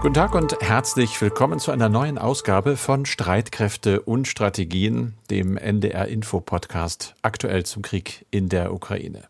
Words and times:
Guten 0.00 0.14
Tag 0.14 0.36
und 0.36 0.56
herzlich 0.60 1.20
willkommen 1.20 1.58
zu 1.58 1.72
einer 1.72 1.88
neuen 1.88 2.18
Ausgabe 2.18 2.76
von 2.76 3.04
Streitkräfte 3.04 4.00
und 4.00 4.28
Strategien, 4.28 5.14
dem 5.28 5.56
NDR 5.56 6.06
Info 6.06 6.40
Podcast 6.40 7.16
aktuell 7.22 7.66
zum 7.66 7.82
Krieg 7.82 8.24
in 8.30 8.48
der 8.48 8.72
Ukraine. 8.72 9.24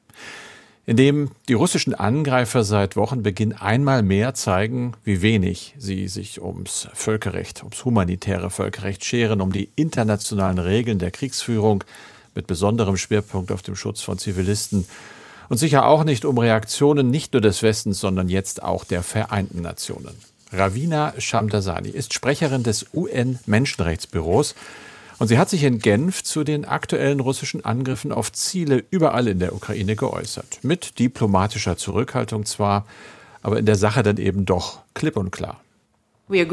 In 0.85 0.99
dem 0.99 1.31
die 1.49 1.55
russischen 1.55 1.95
Angreifer 1.95 2.65
seit 2.65 2.97
Wochenbeginn 2.97 3.55
einmal 3.55 4.03
mehr 4.03 4.35
zeigen, 4.35 4.93
wie 5.05 5.23
wenig 5.23 5.75
sie 5.79 6.07
sich 6.07 6.43
ums 6.43 6.87
Völkerrecht, 6.93 7.63
ums 7.63 7.87
humanitäre 7.87 8.51
Völkerrecht 8.51 9.07
scheren, 9.07 9.41
um 9.41 9.53
die 9.53 9.71
internationalen 9.75 10.59
Regeln 10.59 10.99
der 10.99 11.13
Kriegsführung 11.13 11.83
mit 12.35 12.47
besonderem 12.47 12.99
Schwerpunkt 12.99 13.53
auf 13.53 13.63
dem 13.63 13.75
Schutz 13.75 14.03
von 14.03 14.19
Zivilisten 14.19 14.85
und 15.49 15.57
sicher 15.57 15.87
auch 15.87 16.05
nicht 16.05 16.27
um 16.27 16.37
Reaktionen 16.37 17.11
nicht 17.11 17.33
nur 17.33 17.41
des 17.41 17.63
Westens, 17.63 18.01
sondern 18.01 18.29
jetzt 18.29 18.63
auch 18.63 18.85
der 18.85 19.03
Vereinten 19.03 19.63
Nationen. 19.63 20.15
Ravina 20.53 21.15
Shamdasani 21.19 21.91
ist 21.91 22.15
Sprecherin 22.15 22.63
des 22.63 22.87
UN-Menschenrechtsbüros 22.95 24.55
und 25.19 25.29
sie 25.29 25.39
hat 25.39 25.51
sich 25.51 25.65
in 25.65 25.79
Genf 25.79 26.23
zu 26.23 26.45
den 26.45 26.65
aktuellen 26.65 27.21
russischen 27.21 27.65
Angriffen 27.65 28.13
auf 28.13 28.33
Ziele 28.33 28.85
überall 28.91 29.29
in 29.29 29.41
der 29.41 29.55
Ukraine 29.55 29.97
geäußert. 29.97 30.61
Mit 30.63 30.99
diplomatischer 30.99 31.77
Zurückhaltung 31.77 32.47
zwar, 32.47 32.87
aber 33.43 33.59
in 33.59 33.67
der 33.67 33.77
Sache 33.77 34.03
dann 34.03 34.17
eben 34.17 34.47
doch 34.47 34.81
klipp 34.95 35.17
und 35.17 35.31
klar. 35.31 35.61
Wir 36.29 36.47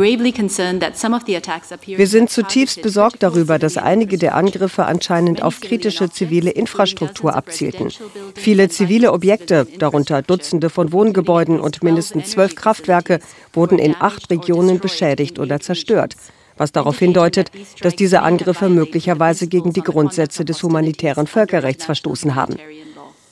sind 2.08 2.30
zutiefst 2.30 2.82
besorgt 2.82 3.22
darüber, 3.24 3.60
dass 3.60 3.76
einige 3.78 4.18
der 4.18 4.36
Angriffe 4.36 4.86
anscheinend 4.86 5.42
auf 5.42 5.60
kritische 5.60 6.10
zivile 6.10 6.52
Infrastruktur 6.52 7.36
abzielten. 7.36 7.92
Viele 8.36 8.70
zivile 8.70 9.12
Objekte, 9.12 9.68
darunter 9.78 10.22
Dutzende 10.22 10.70
von 10.70 10.94
Wohngebäuden 10.94 11.60
und 11.60 11.84
mindestens 11.84 12.32
zwölf 12.32 12.56
Kraftwerke, 12.56 13.20
wurden 13.52 13.78
in 13.78 13.96
acht 14.00 14.30
Regionen 14.30 14.80
beschädigt 14.80 15.40
oder 15.40 15.60
zerstört 15.60 16.16
was 16.58 16.72
darauf 16.72 17.00
hindeutet, 17.00 17.52
dass 17.82 17.96
diese 17.96 18.22
Angriffe 18.22 18.70
möglicherweise 18.70 19.48
gegen 19.48 19.74
die 19.74 19.82
Grundsätze 19.82 20.46
des 20.46 20.64
humanitären 20.64 21.28
Völkerrechts 21.28 21.86
verstoßen 21.86 22.36
haben. 22.36 22.56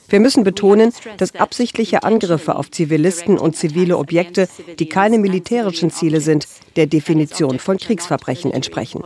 Wir 0.08 0.20
müssen 0.20 0.44
betonen, 0.44 0.94
dass 1.18 1.36
absichtliche 1.36 2.04
Angriffe 2.04 2.56
auf 2.56 2.70
Zivilisten 2.72 3.38
und 3.38 3.56
zivile 3.56 3.98
Objekte, 3.98 4.48
die 4.80 4.88
keine 4.88 5.18
militärischen 5.18 5.92
Ziele 5.92 6.22
sind, 6.22 6.48
der 6.76 6.88
Definition 6.88 7.60
von 7.60 7.78
Kriegsverbrechen 7.78 8.52
entsprechen. 8.52 9.04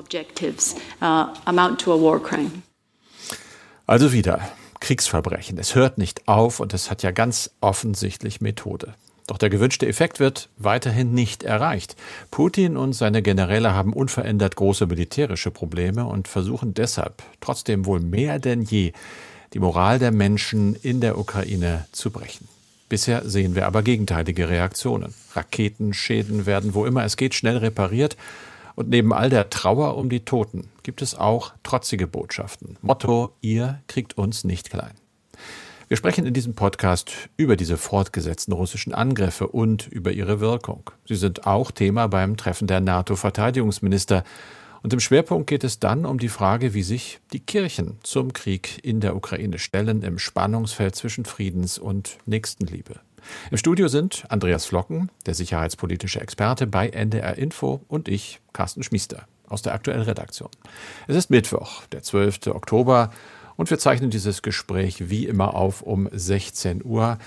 Also 3.86 4.12
wieder 4.12 4.42
Kriegsverbrechen. 4.80 5.58
Es 5.58 5.76
hört 5.76 5.98
nicht 5.98 6.28
auf 6.28 6.60
und 6.60 6.74
es 6.74 6.92
hat 6.92 7.04
ja 7.04 7.12
ganz 7.12 7.52
offensichtlich 7.62 8.42
Methode. 8.42 8.94
Doch 9.28 9.38
der 9.38 9.50
gewünschte 9.50 9.86
Effekt 9.86 10.22
wird 10.22 10.50
weiterhin 10.58 11.14
nicht 11.14 11.44
erreicht. 11.44 11.98
Putin 12.32 12.78
und 12.78 12.94
seine 12.94 13.22
Generäle 13.22 13.74
haben 13.74 13.92
unverändert 13.92 14.56
große 14.56 14.86
militärische 14.88 15.52
Probleme 15.52 16.06
und 16.06 16.30
versuchen 16.30 16.74
deshalb 16.74 17.22
trotzdem 17.42 17.86
wohl 17.86 18.00
mehr 18.00 18.40
denn 18.40 18.62
je 18.62 18.94
die 19.54 19.60
Moral 19.60 20.00
der 20.00 20.12
Menschen 20.12 20.76
in 20.76 21.02
der 21.02 21.18
Ukraine 21.18 21.86
zu 21.92 22.12
brechen. 22.12 22.48
Bisher 22.90 23.28
sehen 23.28 23.56
wir 23.56 23.66
aber 23.66 23.84
gegenteilige 23.84 24.48
Reaktionen. 24.48 25.14
Raketenschäden 25.34 26.46
werden 26.46 26.74
wo 26.74 26.86
immer 26.86 27.04
es 27.04 27.18
geht 27.18 27.36
schnell 27.36 27.58
repariert 27.58 28.16
und 28.76 28.90
neben 28.90 29.12
all 29.12 29.30
der 29.30 29.50
Trauer 29.50 29.98
um 29.98 30.10
die 30.10 30.22
Toten 30.22 30.70
gibt 30.84 31.02
es 31.02 31.16
auch 31.16 31.54
trotzige 31.64 32.08
Botschaften. 32.08 32.78
Motto, 32.82 33.34
ihr 33.42 33.82
kriegt 33.88 34.18
uns 34.18 34.44
nicht 34.44 34.70
klein. 34.70 34.94
Wir 35.90 35.98
sprechen 35.98 36.26
in 36.26 36.34
diesem 36.34 36.54
Podcast 36.54 37.12
über 37.38 37.56
diese 37.56 37.78
fortgesetzten 37.78 38.54
russischen 38.54 38.94
Angriffe 38.94 39.48
und 39.48 39.88
über 39.88 40.12
ihre 40.12 40.40
Wirkung. 40.42 40.92
Sie 41.06 41.16
sind 41.16 41.48
auch 41.48 41.72
Thema 41.72 42.08
beim 42.08 42.36
Treffen 42.36 42.68
der 42.68 42.82
NATO-Verteidigungsminister 42.82 44.24
und 44.84 44.94
im 44.94 45.00
Schwerpunkt 45.00 45.48
geht 45.48 45.64
es 45.64 45.80
dann 45.80 46.06
um 46.06 46.20
die 46.20 46.30
Frage, 46.30 46.74
wie 46.74 46.84
sich 46.84 47.20
die 47.34 47.40
Kirchen 47.40 47.98
zum 48.04 48.34
Krieg 48.34 48.80
in 48.84 49.00
der 49.00 49.16
Ukraine 49.16 49.60
stellen, 49.60 50.04
im 50.04 50.20
Spannungsfeld 50.20 50.96
zwischen 50.96 51.26
Friedens- 51.26 51.78
und 51.78 52.18
Nächstenliebe. 52.26 53.00
Im 53.52 53.58
Studio 53.58 53.88
sind 53.88 54.26
Andreas 54.30 54.66
Flocken, 54.66 55.10
der 55.26 55.34
sicherheitspolitische 55.34 56.22
Experte 56.22 56.68
bei 56.68 56.90
NDR 56.90 57.38
Info, 57.38 57.82
und 57.88 58.08
ich, 58.08 58.40
Carsten 58.54 58.84
Schmiester, 58.84 59.28
aus 59.48 59.62
der 59.62 59.74
aktuellen 59.74 60.02
Redaktion. 60.02 60.50
Es 61.08 61.16
ist 61.16 61.30
Mittwoch, 61.30 61.86
der 61.88 62.04
12. 62.04 62.48
Oktober, 62.48 63.12
und 63.56 63.70
wir 63.70 63.80
zeichnen 63.80 64.12
dieses 64.12 64.42
Gespräch 64.42 65.10
wie 65.10 65.26
immer 65.26 65.56
auf 65.56 65.82
um 65.82 66.08
16 66.12 66.86
Uhr. 66.86 67.18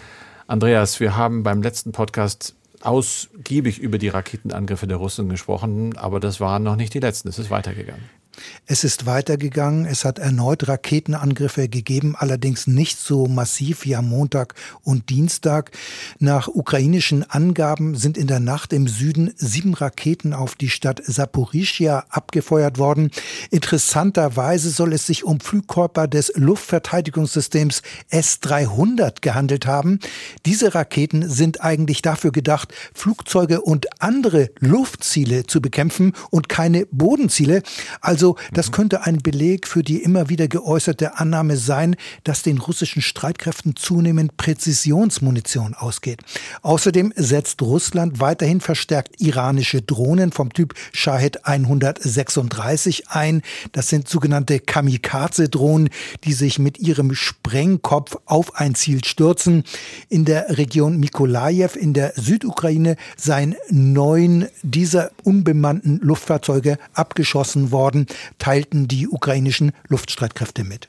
Andreas, 0.47 1.00
wir 1.00 1.16
haben 1.16 1.43
beim 1.43 1.60
letzten 1.60 1.93
Podcast 1.93 2.55
ausgiebig 2.81 3.79
über 3.79 3.99
die 3.99 4.09
Raketenangriffe 4.09 4.87
der 4.87 4.97
Russen 4.97 5.29
gesprochen, 5.29 5.97
aber 5.97 6.21
das 6.21 6.41
waren 6.41 6.63
noch 6.63 6.77
nicht 6.77 6.95
die 6.95 7.01
letzten. 7.01 7.29
Es 7.29 7.39
ist 7.39 7.51
weitergegangen. 7.51 8.20
Es 8.67 8.84
ist 8.84 9.06
weitergegangen. 9.06 9.87
Es 9.87 10.05
hat 10.05 10.19
erneut 10.19 10.69
Raketenangriffe 10.69 11.69
gegeben, 11.69 12.15
allerdings 12.17 12.67
nicht 12.67 12.99
so 12.99 13.27
massiv 13.27 13.84
wie 13.84 13.97
am 13.97 14.09
Montag 14.09 14.55
und 14.83 15.11
Dienstag. 15.11 15.71
Nach 16.19 16.49
ukrainischen 16.49 17.28
Angaben 17.28 17.95
sind 17.97 18.17
in 18.17 18.27
der 18.27 18.41
Nacht 18.41 18.73
im 18.73 18.89
Süden 18.89 19.33
sieben 19.37 19.75
Raketen 19.75 20.33
auf 20.33 20.55
die 20.55 20.71
Stadt 20.71 21.03
Saporischia 21.05 22.05
abgefeuert 22.11 22.78
worden. 22.78 23.11
Interessanterweise 23.51 24.71
soll 24.71 24.93
es 24.93 25.07
sich 25.07 25.25
um 25.25 25.41
Flugkörper 25.41 26.09
des 26.09 26.33
Luftverteidigungssystems 26.37 27.83
S-300 28.09 29.21
gehandelt 29.21 29.67
haben. 29.67 29.99
Diese 30.47 30.75
Raketen 30.75 31.28
sind 31.28 31.62
eigentlich 31.62 32.03
dafür 32.03 32.33
gedacht, 32.33 32.75
Flugzeuge 32.95 33.61
und 33.61 34.01
andere 34.01 34.51
Luftziele 34.59 35.47
zu 35.47 35.61
bekämpfen 35.61 36.12
und 36.31 36.49
keine 36.49 36.87
Bodenziele. 36.87 37.62
Also 38.01 38.30
das 38.53 38.69
mhm. 38.69 38.73
könnte 38.73 39.05
ein 39.05 39.19
Beleg 39.19 39.67
für 39.67 39.83
die 39.83 40.03
immer 40.03 40.29
wieder 40.29 40.49
geäußerte 40.49 41.19
Annahme 41.19 41.57
sein, 41.57 41.97
dass 42.25 42.43
den 42.43 42.59
russischen 42.59 43.03
Streitkräften 43.03 43.77
zunehmend 43.77 44.37
Präzisionsmunition 44.37 45.75
ausgeht. 45.75 46.21
Außerdem 46.63 47.13
setzt 47.17 47.63
Russland 47.63 48.21
weiterhin 48.21 48.61
verstärkt 48.61 49.21
iranische 49.21 49.83
Drohnen 49.83 50.33
vom 50.33 50.53
Typ 50.53 50.75
Shahed 50.93 51.47
136 51.47 53.09
ein. 53.09 53.43
Das 53.73 53.89
sind 53.89 54.09
sogenannte 54.09 54.61
Kamikaze-Drohnen, 54.61 55.91
die 56.25 56.33
sich 56.33 56.59
mit 56.59 56.79
ihrem 56.79 57.15
Sprengkopf 57.15 58.17
auf 58.27 58.57
ein 58.57 58.75
Ziel 58.75 59.05
stürzen. 59.05 59.65
In 60.09 60.25
der 60.25 60.59
Region 60.59 60.99
Mikolajew 60.99 61.71
in 61.79 61.95
der 61.95 62.13
Südukraine 62.17 62.97
seien 63.17 63.57
neun 63.71 64.49
dieser 64.63 65.11
unbemannten 65.25 65.99
Luftfahrzeuge 66.03 66.79
abgeschossen 66.95 67.71
worden 67.71 68.07
teilten 68.38 68.88
die 68.88 69.09
ukrainischen 69.09 69.72
Luftstreitkräfte 69.88 70.65
mit. 70.65 70.88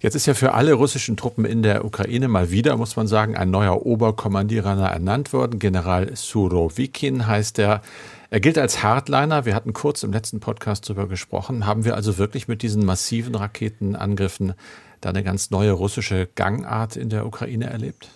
Jetzt 0.00 0.14
ist 0.14 0.24
ja 0.24 0.32
für 0.32 0.54
alle 0.54 0.72
russischen 0.72 1.18
Truppen 1.18 1.44
in 1.44 1.62
der 1.62 1.84
Ukraine 1.84 2.26
mal 2.26 2.50
wieder, 2.50 2.78
muss 2.78 2.96
man 2.96 3.06
sagen, 3.06 3.36
ein 3.36 3.50
neuer 3.50 3.84
Oberkommandierer 3.84 4.90
ernannt 4.90 5.34
worden. 5.34 5.58
General 5.58 6.16
Surovikin 6.16 7.26
heißt 7.26 7.58
er. 7.58 7.82
Er 8.30 8.40
gilt 8.40 8.56
als 8.56 8.82
Hardliner. 8.82 9.44
Wir 9.44 9.54
hatten 9.54 9.74
kurz 9.74 10.02
im 10.02 10.12
letzten 10.12 10.40
Podcast 10.40 10.88
darüber 10.88 11.06
gesprochen. 11.06 11.66
Haben 11.66 11.84
wir 11.84 11.96
also 11.96 12.16
wirklich 12.16 12.48
mit 12.48 12.62
diesen 12.62 12.86
massiven 12.86 13.34
Raketenangriffen 13.34 14.54
da 15.02 15.10
eine 15.10 15.22
ganz 15.22 15.50
neue 15.50 15.72
russische 15.72 16.28
Gangart 16.34 16.96
in 16.96 17.10
der 17.10 17.26
Ukraine 17.26 17.68
erlebt? 17.68 18.08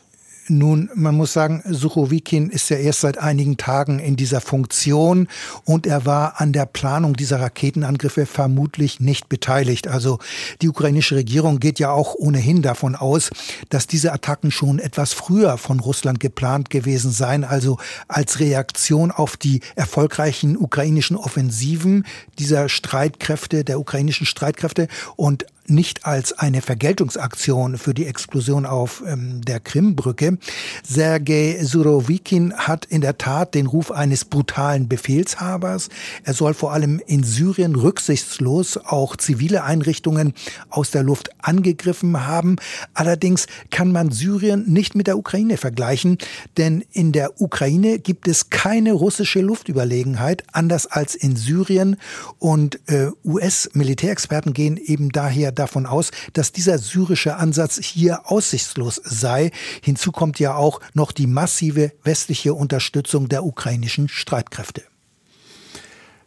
Nun, 0.49 0.91
man 0.94 1.15
muss 1.15 1.32
sagen, 1.32 1.62
Suchowikin 1.66 2.50
ist 2.50 2.69
ja 2.69 2.77
erst 2.77 3.00
seit 3.00 3.16
einigen 3.16 3.56
Tagen 3.56 3.99
in 3.99 4.15
dieser 4.15 4.43
Funktion 4.43 5.27
und 5.65 5.87
er 5.87 6.05
war 6.05 6.38
an 6.38 6.53
der 6.53 6.66
Planung 6.66 7.15
dieser 7.15 7.41
Raketenangriffe 7.41 8.27
vermutlich 8.27 9.00
nicht 9.00 9.31
beteiligt. 9.31 9.88
Also 9.88 10.19
die 10.60 10.69
ukrainische 10.69 11.16
Regierung 11.16 11.60
geht 11.60 11.78
ja 11.78 11.93
auch 11.93 12.15
ohnehin 12.15 12.60
davon 12.60 12.94
aus, 12.94 13.31
dass 13.71 13.87
diese 13.87 14.12
Attacken 14.12 14.50
schon 14.50 14.81
etwas 14.81 15.15
früher 15.15 15.56
von 15.56 15.81
Russland 15.81 16.21
geplant 16.21 16.68
gewesen 16.68 17.10
seien, 17.10 17.45
also 17.45 17.78
als 18.07 18.39
Reaktion 18.39 19.13
auf 19.13 19.39
die 19.39 19.60
erfolgreichen 19.77 20.59
ukrainischen 20.59 21.16
Offensiven 21.16 22.04
dieser 22.39 22.68
Streitkräfte, 22.68 23.65
der 23.65 23.80
ukrainischen 23.80 24.27
Streitkräfte 24.27 24.89
und 25.16 25.47
nicht 25.66 26.05
als 26.05 26.33
eine 26.33 26.63
Vergeltungsaktion 26.63 27.78
für 27.78 27.95
die 27.95 28.07
Explosion 28.07 28.66
auf 28.66 29.03
ähm, 29.07 29.41
der 29.43 29.61
Krimbrücke. 29.61 30.39
Sergei 30.87 31.59
Surovikin 31.63 32.55
hat 32.55 32.84
in 32.84 33.01
der 33.01 33.19
Tat 33.19 33.55
den 33.55 33.66
Ruf 33.66 33.91
eines 33.91 34.25
brutalen 34.25 34.89
Befehlshabers. 34.89 35.89
Er 36.25 36.34
soll 36.34 36.55
vor 36.55 36.72
allem 36.72 37.01
in 37.07 37.25
Syrien 37.25 37.75
rücksichtslos 37.75 38.77
auch 38.77 39.16
zivile 39.16 39.65
Einrichtungen 39.65 40.34
aus 40.71 40.91
der 40.91 41.03
Luft 41.03 41.31
angegriffen 41.39 42.27
haben. 42.27 42.57
Allerdings 42.93 43.47
kann 43.71 43.93
man 43.93 44.11
Syrien 44.11 44.65
nicht 44.66 44.95
mit 44.95 45.07
der 45.07 45.19
Ukraine 45.19 45.57
vergleichen, 45.57 46.19
denn 46.57 46.84
in 46.93 47.13
der 47.13 47.41
Ukraine 47.41 47.99
gibt 47.99 48.28
es 48.28 48.51
keine 48.51 48.93
russische 48.93 49.41
Luftüberlegenheit, 49.41 50.45
anders 50.53 50.87
als 50.87 51.15
in 51.15 51.37
Syrien. 51.37 51.97
Und 52.39 52.81
äh, 52.89 53.09
US-Militärexperten 53.25 54.53
gehen 54.53 54.77
eben 54.77 55.11
daher 55.11 55.53
davon 55.59 55.86
aus, 55.86 56.10
dass 56.33 56.53
dieser 56.53 56.78
syrische 56.78 57.36
Ansatz 57.36 57.78
hier 57.78 58.30
aussichtslos 58.30 59.01
sei. 59.04 59.51
Hinzu 59.83 60.12
kommt 60.12 60.39
ja 60.39 60.54
auch 60.54 60.80
noch 60.95 61.12
die 61.12 61.27
massive 61.27 61.92
westliche 62.03 62.54
Unterstützung 62.54 63.28
der 63.28 63.45
ukrainischen 63.45 64.09
Streitkräfte. 64.09 64.83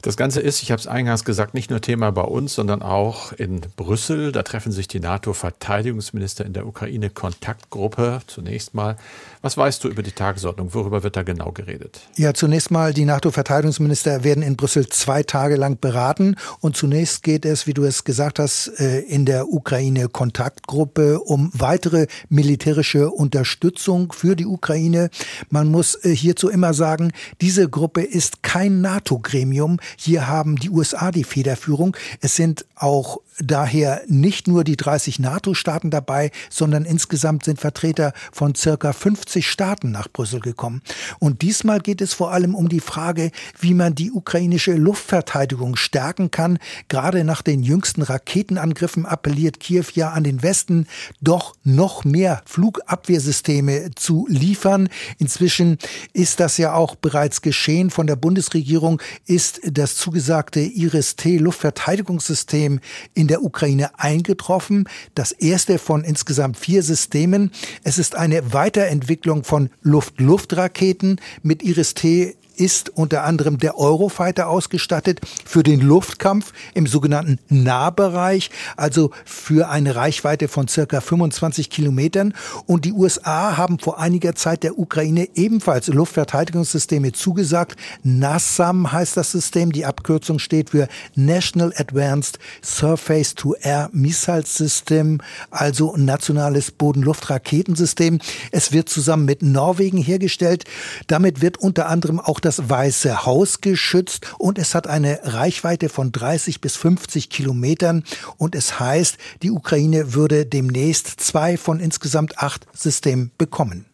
Das 0.08 0.16
Ganze 0.16 0.40
ist, 0.40 0.64
ich 0.64 0.72
habe 0.72 0.80
es 0.80 0.88
eingangs 0.88 1.26
gesagt, 1.26 1.54
nicht 1.54 1.70
nur 1.70 1.82
Thema 1.82 2.14
bei 2.14 2.22
uns, 2.22 2.54
sondern 2.54 2.82
auch 2.82 3.34
in 3.34 3.60
Brüssel. 3.76 4.32
Da 4.32 4.42
treffen 4.44 4.72
sich 4.72 4.88
die 4.88 5.02
NATO-Verteidigungsminister 5.02 6.46
in 6.46 6.54
der 6.54 6.66
Ukraine-Kontaktgruppe. 6.66 8.22
Zunächst 8.26 8.74
mal, 8.74 8.96
was 9.42 9.58
weißt 9.58 9.84
du 9.84 9.90
über 9.90 10.04
die 10.04 10.14
Tagesordnung? 10.14 10.74
Worüber 10.74 11.04
wird 11.04 11.18
da 11.18 11.24
genau 11.24 11.52
geredet? 11.52 12.00
Ja, 12.16 12.34
zunächst 12.34 12.72
mal, 12.72 12.94
die 12.94 13.04
NATO-Verteidigungsminister 13.04 14.24
werden 14.24 14.44
in 14.44 14.56
Brüssel 14.56 14.88
zwei 14.88 15.24
Tage 15.24 15.58
lang 15.58 15.78
beraten. 15.78 16.38
Und 16.62 16.78
zunächst 16.78 17.22
geht 17.22 17.44
es, 17.44 17.68
wie 17.68 17.74
du 17.74 17.84
es 17.84 18.06
gesagt 18.06 18.40
hast, 18.40 18.80
äh, 18.80 19.00
in 19.00 19.26
der 19.26 19.50
Ukraine-Kontaktgruppe 19.50 21.20
um 21.20 21.52
weitere 21.54 22.08
militärische 22.30 23.10
Unterstützung 23.10 24.14
für 24.14 24.38
die 24.38 24.46
Ukraine. 24.46 25.10
Man 25.50 25.68
muss 25.68 25.96
äh, 26.06 26.16
hierzu 26.16 26.48
immer 26.48 26.74
sagen, 26.74 27.12
diese 27.42 27.70
Gruppe 27.70 28.04
ist 28.04 28.42
kein 28.42 28.80
NATO-Gremium. 28.80 29.80
Hier 30.00 30.28
haben 30.28 30.58
die 30.58 30.70
USA 30.70 31.12
die 31.12 31.24
Federführung. 31.24 31.98
Es 32.22 32.36
sind 32.36 32.66
auch 32.76 33.18
daher 33.40 34.02
nicht 34.08 34.48
nur 34.48 34.64
die 34.64 34.78
30 34.78 35.20
NATO-Staaten 35.20 35.90
dabei, 35.90 36.32
sondern 36.50 36.86
insgesamt 36.86 37.46
sind 37.46 37.60
Vertreter 37.60 38.14
von 38.32 38.56
circa 38.56 38.94
50 38.94 39.48
Staaten 39.48 39.92
nach 39.92 40.08
Brüssel 40.08 40.40
gekommen. 40.40 40.82
Und 41.20 41.42
diesmal 41.42 41.80
geht 41.80 42.02
es 42.02 42.14
vor 42.14 42.32
allem 42.32 42.56
um 42.56 42.70
die 42.70 42.80
Frage, 42.80 43.32
wie 43.60 43.74
man 43.74 43.96
die 43.96 44.12
ukrainische 44.12 44.74
Luftverteidigung 44.74 45.76
stärken 45.76 46.32
kann. 46.32 46.60
Gerade 46.88 47.24
nach 47.24 47.42
den 47.42 47.64
jüngsten 47.64 48.02
Raketenangriffen 48.02 49.06
appelliert 49.06 49.60
Kiew 49.60 49.86
ja 49.94 50.10
an 50.10 50.24
den 50.24 50.44
Westen, 50.44 50.88
doch 51.22 51.56
noch 51.64 52.04
mehr 52.06 52.42
Flugabwehrsysteme 52.46 53.92
zu 53.96 54.26
liefern. 54.30 54.90
Inzwischen 55.18 55.78
ist 56.14 56.40
das 56.40 56.58
ja 56.58 56.74
auch 56.74 56.96
bereits 56.96 57.42
geschehen. 57.42 57.90
Von 57.90 58.08
der 58.08 58.16
Bundesregierung 58.16 59.02
ist 59.26 59.62
das 59.64 59.96
zugesagte 59.96 60.60
Iris-T 60.60 61.38
Luftverteidigungssystem 61.38 62.80
in 63.14 63.27
in 63.28 63.30
der 63.30 63.44
Ukraine 63.44 64.00
eingetroffen. 64.00 64.88
Das 65.14 65.34
erste 65.34 65.80
von 65.80 66.06
insgesamt 66.06 66.56
vier 66.56 66.82
Systemen. 66.82 67.52
Es 67.84 67.98
ist 67.98 68.16
eine 68.16 68.54
Weiterentwicklung 68.54 69.44
von 69.44 69.70
Luft-Luft-Raketen 69.82 71.20
mit 71.44 71.62
Iris-T 71.62 72.38
ist 72.58 72.90
unter 72.90 73.24
anderem 73.24 73.58
der 73.58 73.78
Eurofighter 73.78 74.50
ausgestattet 74.50 75.22
für 75.46 75.64
den 75.64 75.80
Luftkampf 75.80 76.54
im 76.74 76.88
sogenannten 76.88 77.40
Nahbereich, 77.50 78.50
also 78.76 79.12
für 79.26 79.70
eine 79.70 79.96
Reichweite 79.96 80.48
von 80.48 80.68
circa 80.68 81.02
25 81.02 81.70
Kilometern. 81.70 82.34
Und 82.66 82.86
die 82.86 82.94
USA 82.94 83.58
haben 83.58 83.80
vor 83.80 84.00
einiger 84.00 84.36
Zeit 84.36 84.64
der 84.64 84.80
Ukraine 84.80 85.30
ebenfalls 85.36 85.88
Luftverteidigungssysteme 85.88 87.12
zugesagt. 87.12 87.78
NASAM 88.04 88.92
heißt 88.92 89.18
das 89.18 89.32
System. 89.32 89.72
Die 89.72 89.86
Abkürzung 89.86 90.40
steht 90.40 90.72
für 90.72 90.88
National 91.16 91.74
Advanced 91.78 92.40
Surface 92.64 93.36
to 93.36 93.56
Air 93.62 93.90
Missile 93.94 94.46
System, 94.46 95.20
also 95.52 95.96
nationales 95.98 96.72
Boden-Luft-Raketensystem. 96.72 98.20
Es 98.52 98.72
wird 98.72 98.90
zusammen 98.90 99.26
mit 99.26 99.42
Norwegen 99.42 99.98
hergestellt. 99.98 100.64
Damit 101.08 101.42
wird 101.42 101.58
unter 101.58 101.88
anderem 101.88 102.20
auch 102.20 102.40
das 102.48 102.70
Weiße 102.70 103.26
Haus 103.26 103.60
geschützt 103.60 104.26
und 104.38 104.58
es 104.58 104.74
hat 104.74 104.88
eine 104.88 105.20
Reichweite 105.24 105.90
von 105.90 106.14
30 106.14 106.62
bis 106.62 106.78
50 106.78 107.30
Kilometern 107.30 108.06
und 108.38 108.56
es 108.56 108.80
heißt, 108.80 109.18
die 109.44 109.52
Ukraine 109.52 110.14
würde 110.14 110.46
demnächst 110.46 111.08
zwei 111.20 111.58
von 111.58 111.82
insgesamt 111.82 112.38
acht 112.38 112.66
Systemen 112.74 113.32
bekommen. 113.38 113.86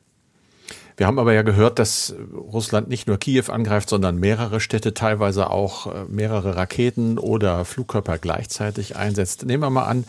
Wir 0.97 1.07
haben 1.07 1.17
aber 1.17 1.33
ja 1.33 1.41
gehört, 1.41 1.79
dass 1.79 2.13
Russland 2.31 2.89
nicht 2.89 3.07
nur 3.07 3.17
Kiew 3.17 3.45
angreift, 3.47 3.89
sondern 3.89 4.19
mehrere 4.19 4.59
Städte, 4.59 4.93
teilweise 4.93 5.49
auch 5.49 5.87
äh, 5.87 6.05
mehrere 6.07 6.55
Raketen 6.55 7.17
oder 7.17 7.65
Flugkörper 7.65 8.19
gleichzeitig 8.19 8.95
einsetzt. 8.95 9.47
Nehmen 9.47 9.63
wir 9.63 9.71
mal 9.71 9.85
an, 9.87 10.03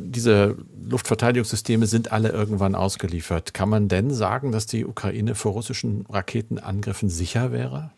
diese 0.00 0.56
Luftverteidigungssysteme 0.88 1.86
sind 1.86 2.12
alle 2.12 2.30
irgendwann 2.30 2.74
ausgeliefert. 2.74 3.54
Kann 3.54 3.68
man 3.68 3.88
denn 3.88 4.12
sagen, 4.12 4.52
dass 4.52 4.66
die 4.66 4.84
Ukraine 4.84 5.34
vor 5.34 5.52
russischen 5.52 6.04
Raketenangriffen 6.08 7.08
sicher 7.08 7.52
wäre? 7.52 7.90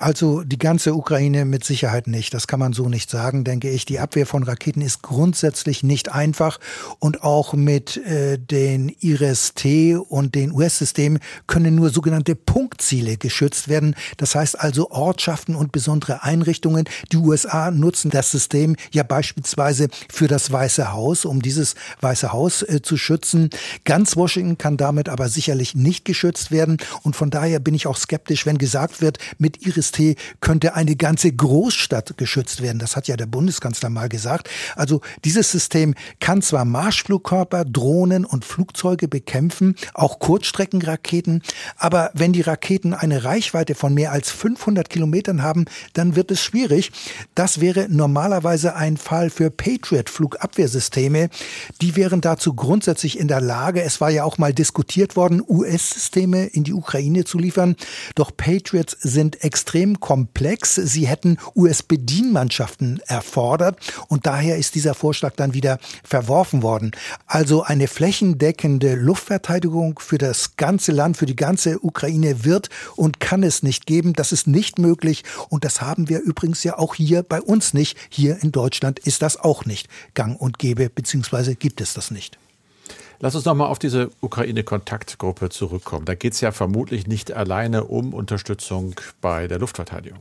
Also 0.00 0.42
die 0.42 0.56
ganze 0.56 0.94
Ukraine 0.94 1.44
mit 1.44 1.62
Sicherheit 1.62 2.06
nicht. 2.06 2.32
Das 2.32 2.46
kann 2.46 2.58
man 2.58 2.72
so 2.72 2.88
nicht 2.88 3.10
sagen, 3.10 3.44
denke 3.44 3.68
ich. 3.68 3.84
Die 3.84 3.98
Abwehr 3.98 4.24
von 4.24 4.42
Raketen 4.42 4.80
ist 4.80 5.02
grundsätzlich 5.02 5.82
nicht 5.82 6.10
einfach 6.10 6.58
und 7.00 7.22
auch 7.22 7.52
mit 7.52 7.98
äh, 7.98 8.38
den 8.38 8.88
IRIS-T 8.88 9.96
und 9.96 10.34
den 10.34 10.52
US-Systemen 10.52 11.18
können 11.46 11.74
nur 11.74 11.90
sogenannte 11.90 12.34
Punktziele 12.34 13.18
geschützt 13.18 13.68
werden. 13.68 13.94
Das 14.16 14.34
heißt 14.34 14.58
also 14.58 14.90
Ortschaften 14.90 15.54
und 15.54 15.70
besondere 15.70 16.22
Einrichtungen. 16.22 16.88
Die 17.12 17.18
USA 17.18 17.70
nutzen 17.70 18.10
das 18.10 18.30
System 18.30 18.76
ja 18.92 19.02
beispielsweise 19.02 19.88
für 20.10 20.28
das 20.28 20.50
Weiße 20.50 20.94
Haus, 20.94 21.26
um 21.26 21.42
dieses 21.42 21.74
Weiße 22.00 22.32
Haus 22.32 22.62
äh, 22.62 22.80
zu 22.80 22.96
schützen. 22.96 23.50
Ganz 23.84 24.16
Washington 24.16 24.56
kann 24.56 24.78
damit 24.78 25.10
aber 25.10 25.28
sicherlich 25.28 25.74
nicht 25.74 26.06
geschützt 26.06 26.50
werden 26.50 26.78
und 27.02 27.16
von 27.16 27.28
daher 27.28 27.60
bin 27.60 27.74
ich 27.74 27.86
auch 27.86 27.98
skeptisch, 27.98 28.46
wenn 28.46 28.56
gesagt 28.56 29.02
wird, 29.02 29.18
mit 29.36 29.66
IRIS 29.66 29.89
IST 29.90 30.16
könnte 30.40 30.74
eine 30.74 30.96
ganze 30.96 31.32
Großstadt 31.32 32.16
geschützt 32.16 32.62
werden. 32.62 32.78
Das 32.78 32.96
hat 32.96 33.08
ja 33.08 33.16
der 33.16 33.26
Bundeskanzler 33.26 33.90
mal 33.90 34.08
gesagt. 34.08 34.48
Also 34.76 35.00
dieses 35.24 35.50
System 35.50 35.94
kann 36.20 36.42
zwar 36.42 36.64
Marschflugkörper, 36.64 37.64
Drohnen 37.64 38.24
und 38.24 38.44
Flugzeuge 38.44 39.08
bekämpfen, 39.08 39.76
auch 39.94 40.18
Kurzstreckenraketen, 40.18 41.42
aber 41.76 42.10
wenn 42.14 42.32
die 42.32 42.40
Raketen 42.40 42.94
eine 42.94 43.24
Reichweite 43.24 43.74
von 43.74 43.94
mehr 43.94 44.12
als 44.12 44.30
500 44.30 44.88
Kilometern 44.88 45.42
haben, 45.42 45.64
dann 45.92 46.16
wird 46.16 46.30
es 46.30 46.42
schwierig. 46.42 46.92
Das 47.34 47.60
wäre 47.60 47.86
normalerweise 47.88 48.74
ein 48.74 48.96
Fall 48.96 49.30
für 49.30 49.50
Patriot-Flugabwehrsysteme. 49.50 51.30
Die 51.80 51.96
wären 51.96 52.20
dazu 52.20 52.54
grundsätzlich 52.54 53.18
in 53.18 53.28
der 53.28 53.40
Lage, 53.40 53.82
es 53.82 54.00
war 54.00 54.10
ja 54.10 54.24
auch 54.24 54.38
mal 54.38 54.52
diskutiert 54.52 55.16
worden, 55.16 55.42
US-Systeme 55.46 56.46
in 56.46 56.64
die 56.64 56.72
Ukraine 56.72 57.24
zu 57.24 57.38
liefern. 57.38 57.76
Doch 58.14 58.36
Patriots 58.36 58.96
sind 59.00 59.42
extrem 59.44 59.79
extrem 59.80 59.98
komplex. 60.00 60.74
Sie 60.74 61.06
hätten 61.06 61.38
US-Bedienmannschaften 61.56 63.00
erfordert 63.06 63.78
und 64.08 64.26
daher 64.26 64.58
ist 64.58 64.74
dieser 64.74 64.92
Vorschlag 64.94 65.34
dann 65.36 65.54
wieder 65.54 65.78
verworfen 66.04 66.62
worden. 66.62 66.90
Also 67.26 67.62
eine 67.62 67.88
flächendeckende 67.88 68.94
Luftverteidigung 68.94 69.98
für 69.98 70.18
das 70.18 70.56
ganze 70.56 70.92
Land, 70.92 71.16
für 71.16 71.24
die 71.24 71.36
ganze 71.36 71.82
Ukraine 71.82 72.44
wird 72.44 72.68
und 72.96 73.20
kann 73.20 73.42
es 73.42 73.62
nicht 73.62 73.86
geben. 73.86 74.12
Das 74.12 74.32
ist 74.32 74.46
nicht 74.46 74.78
möglich 74.78 75.24
und 75.48 75.64
das 75.64 75.80
haben 75.80 76.10
wir 76.10 76.20
übrigens 76.20 76.62
ja 76.62 76.78
auch 76.78 76.94
hier 76.94 77.22
bei 77.22 77.40
uns 77.40 77.72
nicht. 77.72 77.96
Hier 78.10 78.42
in 78.42 78.52
Deutschland 78.52 78.98
ist 78.98 79.22
das 79.22 79.38
auch 79.38 79.64
nicht 79.64 79.88
gang 80.12 80.38
und 80.38 80.58
gäbe, 80.58 80.90
beziehungsweise 80.90 81.54
gibt 81.54 81.80
es 81.80 81.94
das 81.94 82.10
nicht. 82.10 82.38
Lass 83.22 83.34
uns 83.34 83.44
nochmal 83.44 83.66
auf 83.66 83.78
diese 83.78 84.10
Ukraine-Kontaktgruppe 84.22 85.50
zurückkommen. 85.50 86.06
Da 86.06 86.14
geht 86.14 86.32
es 86.32 86.40
ja 86.40 86.52
vermutlich 86.52 87.06
nicht 87.06 87.32
alleine 87.32 87.84
um 87.84 88.14
Unterstützung 88.14 88.94
bei 89.20 89.46
der 89.46 89.58
Luftverteidigung. 89.58 90.20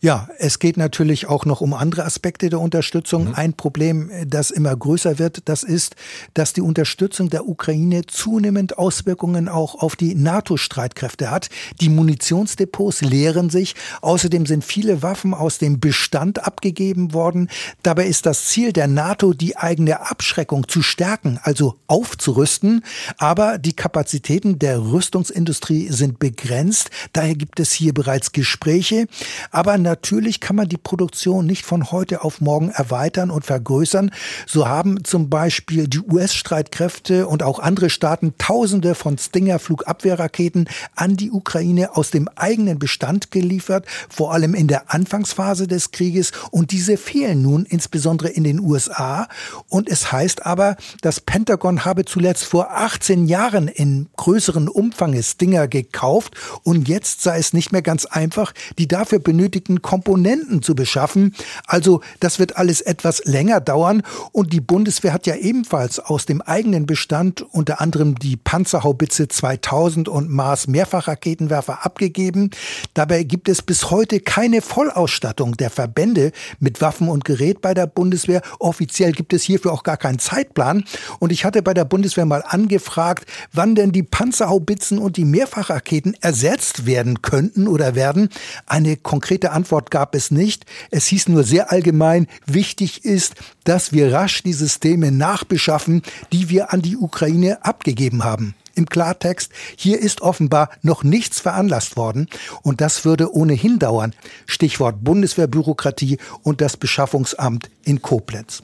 Ja, 0.00 0.28
es 0.38 0.60
geht 0.60 0.76
natürlich 0.76 1.26
auch 1.26 1.44
noch 1.44 1.60
um 1.60 1.74
andere 1.74 2.04
Aspekte 2.04 2.48
der 2.48 2.60
Unterstützung. 2.60 3.30
Mhm. 3.30 3.34
Ein 3.34 3.52
Problem, 3.54 4.12
das 4.24 4.52
immer 4.52 4.76
größer 4.76 5.18
wird, 5.18 5.48
das 5.48 5.64
ist, 5.64 5.96
dass 6.34 6.52
die 6.52 6.60
Unterstützung 6.60 7.30
der 7.30 7.48
Ukraine 7.48 8.06
zunehmend 8.06 8.78
Auswirkungen 8.78 9.48
auch 9.48 9.74
auf 9.82 9.96
die 9.96 10.14
NATO-Streitkräfte 10.14 11.32
hat. 11.32 11.48
Die 11.80 11.88
Munitionsdepots 11.88 13.00
leeren 13.00 13.50
sich. 13.50 13.74
Außerdem 14.02 14.46
sind 14.46 14.64
viele 14.64 15.02
Waffen 15.02 15.34
aus 15.34 15.58
dem 15.58 15.80
Bestand 15.80 16.46
abgegeben 16.46 17.12
worden. 17.12 17.50
Dabei 17.82 18.06
ist 18.06 18.24
das 18.24 18.44
Ziel 18.44 18.72
der 18.72 18.86
NATO, 18.86 19.32
die 19.32 19.56
eigene 19.56 20.08
Abschreckung 20.08 20.68
zu 20.68 20.82
stärken, 20.82 21.40
also 21.42 21.74
aufzurüsten 21.88 22.35
aufzurüsten. 22.36 22.82
Aber 23.18 23.58
die 23.58 23.74
Kapazitäten 23.74 24.58
der 24.58 24.80
Rüstungsindustrie 24.80 25.88
sind 25.90 26.18
begrenzt. 26.18 26.90
Daher 27.12 27.34
gibt 27.34 27.60
es 27.60 27.72
hier 27.72 27.94
bereits 27.94 28.32
Gespräche. 28.32 29.06
Aber 29.50 29.78
natürlich 29.78 30.40
kann 30.40 30.56
man 30.56 30.68
die 30.68 30.76
Produktion 30.76 31.46
nicht 31.46 31.64
von 31.64 31.90
heute 31.90 32.22
auf 32.22 32.40
morgen 32.40 32.70
erweitern 32.70 33.30
und 33.30 33.44
vergrößern. 33.44 34.10
So 34.46 34.68
haben 34.68 35.04
zum 35.04 35.30
Beispiel 35.30 35.88
die 35.88 36.00
US-Streitkräfte 36.00 37.26
und 37.26 37.42
auch 37.42 37.58
andere 37.58 37.90
Staaten 37.90 38.34
Tausende 38.38 38.94
von 38.94 39.18
Stinger-Flugabwehrraketen 39.18 40.68
an 40.94 41.16
die 41.16 41.30
Ukraine 41.30 41.96
aus 41.96 42.10
dem 42.10 42.28
eigenen 42.36 42.78
Bestand 42.78 43.30
geliefert, 43.30 43.86
vor 44.08 44.32
allem 44.32 44.54
in 44.54 44.68
der 44.68 44.92
Anfangsphase 44.92 45.66
des 45.66 45.90
Krieges. 45.90 46.32
Und 46.50 46.70
diese 46.70 46.96
fehlen 46.96 47.42
nun 47.42 47.64
insbesondere 47.64 48.28
in 48.28 48.44
den 48.44 48.60
USA. 48.60 49.28
Und 49.68 49.88
es 49.88 50.12
heißt 50.12 50.44
aber, 50.44 50.76
das 51.00 51.20
Pentagon 51.20 51.84
habe 51.84 52.04
zuletzt 52.04 52.25
zuletzt 52.26 52.46
vor 52.46 52.72
18 52.72 53.26
Jahren 53.26 53.68
in 53.68 54.08
größeren 54.16 54.68
Umfang 54.68 55.22
Stinger 55.22 55.68
gekauft 55.68 56.34
und 56.64 56.88
jetzt 56.88 57.22
sei 57.22 57.38
es 57.38 57.52
nicht 57.52 57.70
mehr 57.70 57.82
ganz 57.82 58.04
einfach, 58.04 58.52
die 58.78 58.88
dafür 58.88 59.20
benötigten 59.20 59.80
Komponenten 59.80 60.60
zu 60.60 60.74
beschaffen. 60.74 61.36
Also 61.68 62.00
das 62.18 62.40
wird 62.40 62.56
alles 62.56 62.80
etwas 62.80 63.24
länger 63.26 63.60
dauern 63.60 64.02
und 64.32 64.52
die 64.52 64.60
Bundeswehr 64.60 65.12
hat 65.12 65.28
ja 65.28 65.36
ebenfalls 65.36 66.00
aus 66.00 66.26
dem 66.26 66.42
eigenen 66.42 66.84
Bestand 66.84 67.42
unter 67.42 67.80
anderem 67.80 68.16
die 68.16 68.36
Panzerhaubitze 68.36 69.28
2000 69.28 70.08
und 70.08 70.28
Mars 70.28 70.66
Mehrfachraketenwerfer 70.66 71.86
abgegeben. 71.86 72.50
Dabei 72.94 73.22
gibt 73.22 73.48
es 73.48 73.62
bis 73.62 73.92
heute 73.92 74.18
keine 74.18 74.62
Vollausstattung 74.62 75.56
der 75.56 75.70
Verbände 75.70 76.32
mit 76.58 76.80
Waffen 76.80 77.08
und 77.08 77.24
Gerät 77.24 77.60
bei 77.60 77.72
der 77.72 77.86
Bundeswehr. 77.86 78.42
Offiziell 78.58 79.12
gibt 79.12 79.32
es 79.32 79.44
hierfür 79.44 79.72
auch 79.72 79.84
gar 79.84 79.96
keinen 79.96 80.18
Zeitplan. 80.18 80.82
Und 81.20 81.30
ich 81.30 81.44
hatte 81.44 81.62
bei 81.62 81.72
der 81.72 81.84
Bundeswehr 81.84 82.15
mal 82.24 82.42
angefragt, 82.46 83.26
wann 83.52 83.74
denn 83.74 83.92
die 83.92 84.02
Panzerhaubitzen 84.02 84.98
und 84.98 85.16
die 85.16 85.24
Mehrfachraketen 85.24 86.16
ersetzt 86.20 86.86
werden 86.86 87.22
könnten 87.22 87.68
oder 87.68 87.94
werden. 87.94 88.30
Eine 88.66 88.96
konkrete 88.96 89.52
Antwort 89.52 89.90
gab 89.90 90.14
es 90.14 90.30
nicht. 90.30 90.64
Es 90.90 91.06
hieß 91.06 91.28
nur 91.28 91.44
sehr 91.44 91.70
allgemein, 91.72 92.26
wichtig 92.46 93.04
ist, 93.04 93.34
dass 93.64 93.92
wir 93.92 94.12
rasch 94.12 94.42
die 94.42 94.52
Systeme 94.52 95.12
nachbeschaffen, 95.12 96.02
die 96.32 96.48
wir 96.48 96.72
an 96.72 96.82
die 96.82 96.96
Ukraine 96.96 97.64
abgegeben 97.64 98.24
haben. 98.24 98.54
Im 98.76 98.86
Klartext, 98.86 99.52
hier 99.74 99.98
ist 99.98 100.20
offenbar 100.20 100.68
noch 100.82 101.02
nichts 101.02 101.40
veranlasst 101.40 101.96
worden 101.96 102.28
und 102.62 102.82
das 102.82 103.06
würde 103.06 103.34
ohnehin 103.34 103.78
dauern. 103.78 104.14
Stichwort 104.44 105.02
Bundeswehrbürokratie 105.02 106.18
und 106.42 106.60
das 106.60 106.76
Beschaffungsamt 106.76 107.70
in 107.84 108.02
Koblenz. 108.02 108.62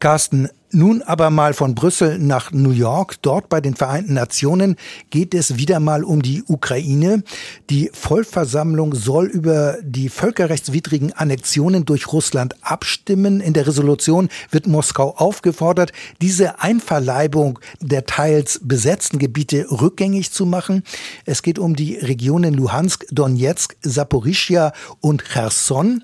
Carsten, 0.00 0.50
nun 0.74 1.02
aber 1.02 1.30
mal 1.30 1.54
von 1.54 1.74
Brüssel 1.74 2.18
nach 2.18 2.52
New 2.52 2.70
York. 2.70 3.16
Dort 3.22 3.48
bei 3.48 3.60
den 3.60 3.74
Vereinten 3.74 4.14
Nationen 4.14 4.76
geht 5.10 5.34
es 5.34 5.56
wieder 5.56 5.80
mal 5.80 6.04
um 6.04 6.22
die 6.22 6.42
Ukraine. 6.46 7.22
Die 7.70 7.90
Vollversammlung 7.92 8.94
soll 8.94 9.26
über 9.26 9.78
die 9.82 10.08
völkerrechtswidrigen 10.08 11.12
Annexionen 11.12 11.84
durch 11.84 12.12
Russland 12.12 12.56
abstimmen. 12.62 13.40
In 13.40 13.52
der 13.52 13.66
Resolution 13.66 14.28
wird 14.50 14.66
Moskau 14.66 15.14
aufgefordert, 15.16 15.92
diese 16.20 16.60
Einverleibung 16.60 17.58
der 17.80 18.06
teils 18.06 18.60
besetzten 18.62 19.18
Gebiete 19.18 19.66
rückgängig 19.70 20.32
zu 20.32 20.46
machen. 20.46 20.82
Es 21.24 21.42
geht 21.42 21.58
um 21.58 21.76
die 21.76 21.96
Regionen 21.96 22.54
Luhansk, 22.54 23.06
Donetsk, 23.10 23.76
Saporischia 23.82 24.72
und 25.00 25.24
Cherson. 25.24 26.02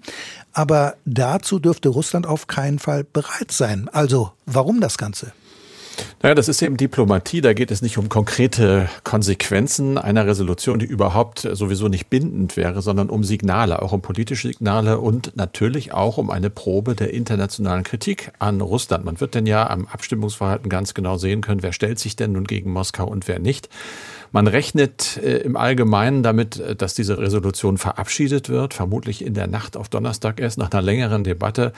Aber 0.52 0.96
dazu 1.04 1.58
dürfte 1.58 1.90
Russland 1.90 2.26
auf 2.26 2.46
keinen 2.46 2.78
Fall 2.78 3.04
bereit 3.04 3.52
sein. 3.52 3.88
Also 3.92 4.32
warum 4.60 4.78
das 4.82 4.98
Ganze? 4.98 5.32
Naja, 6.22 6.34
das 6.34 6.48
ist 6.48 6.60
eben 6.60 6.76
Diplomatie. 6.76 7.40
Da 7.40 7.54
geht 7.54 7.70
es 7.70 7.80
nicht 7.80 7.96
um 7.96 8.10
konkrete 8.10 8.90
Konsequenzen 9.04 9.96
einer 9.96 10.26
Resolution, 10.26 10.78
die 10.78 10.84
überhaupt 10.84 11.48
sowieso 11.50 11.88
nicht 11.88 12.10
bindend 12.10 12.58
wäre, 12.58 12.82
sondern 12.82 13.08
um 13.08 13.24
Signale, 13.24 13.80
auch 13.80 13.92
um 13.92 14.02
politische 14.02 14.48
Signale 14.48 14.98
und 14.98 15.34
natürlich 15.36 15.94
auch 15.94 16.18
um 16.18 16.28
eine 16.28 16.50
Probe 16.50 16.94
der 16.94 17.14
internationalen 17.14 17.84
Kritik 17.84 18.32
an 18.38 18.60
Russland. 18.60 19.06
Man 19.06 19.18
wird 19.18 19.34
denn 19.34 19.46
ja 19.46 19.68
am 19.68 19.86
Abstimmungsverhalten 19.86 20.68
ganz 20.68 20.92
genau 20.92 21.16
sehen 21.16 21.40
können, 21.40 21.62
wer 21.62 21.72
stellt 21.72 21.98
sich 21.98 22.16
denn 22.16 22.32
nun 22.32 22.44
gegen 22.44 22.70
Moskau 22.70 23.06
und 23.06 23.26
wer 23.26 23.38
nicht. 23.38 23.70
Man 24.32 24.46
rechnet 24.46 25.16
äh, 25.16 25.38
im 25.38 25.56
Allgemeinen 25.56 26.22
damit, 26.22 26.60
äh, 26.60 26.76
dass 26.76 26.94
diese 26.94 27.18
Resolution 27.18 27.78
verabschiedet 27.78 28.48
wird, 28.48 28.74
vermutlich 28.74 29.24
in 29.24 29.34
der 29.34 29.48
Nacht 29.48 29.76
auf 29.76 29.88
Donnerstag 29.88 30.38
erst 30.38 30.58
nach 30.58 30.70
einer 30.70 30.82
längeren 30.82 31.24
Debatte. 31.24 31.72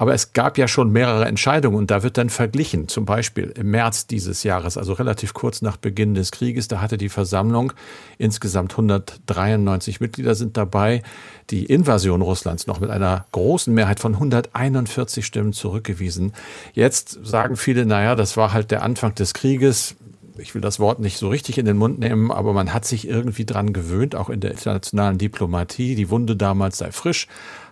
Aber 0.00 0.14
es 0.14 0.32
gab 0.32 0.56
ja 0.56 0.66
schon 0.66 0.92
mehrere 0.92 1.26
Entscheidungen 1.26 1.76
und 1.76 1.90
da 1.90 2.02
wird 2.02 2.16
dann 2.16 2.30
verglichen. 2.30 2.88
Zum 2.88 3.04
Beispiel 3.04 3.52
im 3.54 3.70
März 3.70 4.06
dieses 4.06 4.44
Jahres, 4.44 4.78
also 4.78 4.94
relativ 4.94 5.34
kurz 5.34 5.60
nach 5.60 5.76
Beginn 5.76 6.14
des 6.14 6.30
Krieges, 6.30 6.68
da 6.68 6.80
hatte 6.80 6.96
die 6.96 7.10
Versammlung 7.10 7.74
insgesamt 8.16 8.72
193 8.72 10.00
Mitglieder 10.00 10.34
sind 10.34 10.56
dabei, 10.56 11.02
die 11.50 11.66
Invasion 11.66 12.22
Russlands 12.22 12.66
noch 12.66 12.80
mit 12.80 12.88
einer 12.88 13.26
großen 13.32 13.74
Mehrheit 13.74 14.00
von 14.00 14.14
141 14.14 15.26
Stimmen 15.26 15.52
zurückgewiesen. 15.52 16.32
Jetzt 16.72 17.18
sagen 17.22 17.56
viele, 17.56 17.84
naja, 17.84 18.14
das 18.14 18.38
war 18.38 18.54
halt 18.54 18.70
der 18.70 18.82
Anfang 18.82 19.14
des 19.16 19.34
Krieges 19.34 19.96
ich 20.38 20.54
will 20.54 20.60
das 20.60 20.78
Wort 20.80 21.00
nicht 21.00 21.18
so 21.18 21.28
richtig 21.28 21.58
in 21.58 21.66
den 21.66 21.76
Mund 21.76 21.98
nehmen, 21.98 22.30
aber 22.30 22.52
man 22.52 22.72
hat 22.72 22.84
sich 22.84 23.06
irgendwie 23.06 23.44
dran 23.44 23.72
gewöhnt, 23.72 24.14
auch 24.14 24.30
in 24.30 24.40
der 24.40 24.52
internationalen 24.52 25.18
Diplomatie. 25.18 25.94
Die 25.94 26.10
Wunde 26.10 26.36
damals 26.36 26.78
sei 26.78 26.92
frisch, 26.92 27.26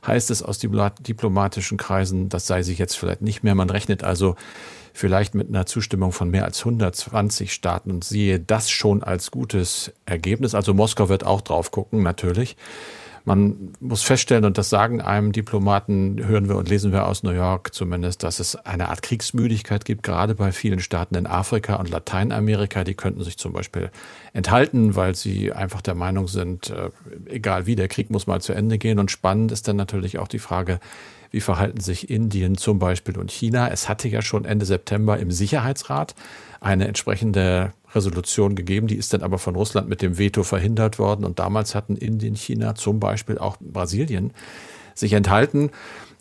heißt 0.07 0.31
es 0.31 0.43
aus 0.43 0.59
diplomatischen 0.59 1.79
Kreisen. 1.79 2.29
Das 2.29 2.47
sei 2.47 2.63
sich 2.63 2.79
jetzt 2.79 2.97
vielleicht 2.97 3.23
nicht 3.23 3.43
mehr. 3.43 3.55
Man 3.55 3.71
rechnet 3.71 4.05
also 4.05 4.37
vielleicht 4.93 5.35
mit 5.35 5.49
einer 5.49 5.67
Zustimmung 5.67 6.13
von 6.13 6.31
mehr 6.31 6.45
als 6.45 6.61
120 6.61 7.53
Staaten 7.53 7.91
und 7.91 8.05
siehe 8.05 8.41
das 8.41 8.71
schon 8.71 9.03
als 9.03 9.31
gutes 9.31 9.93
Ergebnis. 10.07 10.55
Also 10.55 10.75
Moskau 10.75 11.09
wird 11.09 11.25
auch 11.25 11.41
drauf 11.41 11.71
gucken, 11.71 12.03
natürlich. 12.03 12.57
Man 13.25 13.73
muss 13.81 14.03
feststellen, 14.03 14.45
und 14.45 14.59
das 14.59 14.71
sagen 14.71 15.01
einem 15.01 15.33
Diplomaten, 15.33 16.25
hören 16.27 16.49
wir 16.49 16.57
und 16.57 16.69
lesen 16.69 16.93
wir 16.93 17.07
aus 17.07 17.23
New 17.23 17.31
York 17.31 17.75
zumindest, 17.75 18.23
dass 18.23 18.41
es 18.41 18.57
eine 18.57 18.89
Art 18.89 19.03
Kriegsmüdigkeit 19.03 19.85
gibt, 19.85 20.03
gerade 20.03 20.35
bei 20.35 20.53
vielen 20.53 20.81
Staaten 20.81 21.15
in 21.15 21.27
Afrika 21.27 21.77
und 21.77 21.91
Lateinamerika. 21.91 22.85
Die 22.85 22.95
könnten 22.95 23.23
sich 23.23 23.39
zum 23.39 23.53
Beispiel 23.53 23.91
enthalten, 24.33 24.97
weil 24.97 25.15
sie 25.15 25.53
einfach 25.53 25.83
der 25.83 25.95
Meinung 25.95 26.29
sind, 26.29 26.71
äh, 26.71 26.91
egal 27.27 27.67
wie, 27.67 27.77
der 27.77 27.89
Krieg 27.89 28.11
muss 28.11 28.27
mal 28.27 28.41
zu 28.41 28.53
Ende 28.53 28.79
gehen. 28.79 28.99
Und 28.99 29.11
spannend 29.11 29.53
ist 29.53 29.69
dann 29.69 29.77
natürlich 29.77 30.19
auch 30.19 30.29
die 30.29 30.39
Frage, 30.39 30.81
wie 31.31 31.41
verhalten 31.41 31.81
sich 31.81 32.11
Indien 32.11 32.57
zum 32.57 32.79
Beispiel 32.79 33.19
und 33.19 33.31
China? 33.31 33.69
Es 33.69 33.89
hatte 33.89 34.09
ja 34.09 34.23
schon 34.23 34.45
Ende 34.45 34.67
September 34.67 35.19
im 35.19 35.31
Sicherheitsrat 35.31 36.15
eine 36.61 36.89
entsprechende 36.89 37.73
Resolution 37.95 38.55
gegeben, 38.55 38.87
die 38.87 38.97
ist 38.97 39.13
dann 39.13 39.23
aber 39.23 39.39
von 39.39 39.55
Russland 39.55 39.89
mit 39.89 40.03
dem 40.03 40.19
Veto 40.19 40.43
verhindert 40.43 40.99
worden. 40.99 41.25
Und 41.25 41.39
damals 41.39 41.75
hatten 41.75 41.97
Indien, 41.97 42.35
China, 42.35 42.75
zum 42.75 43.01
Beispiel 43.01 43.39
auch 43.39 43.57
Brasilien 43.61 44.33
sich 44.95 45.13
enthalten. 45.13 45.71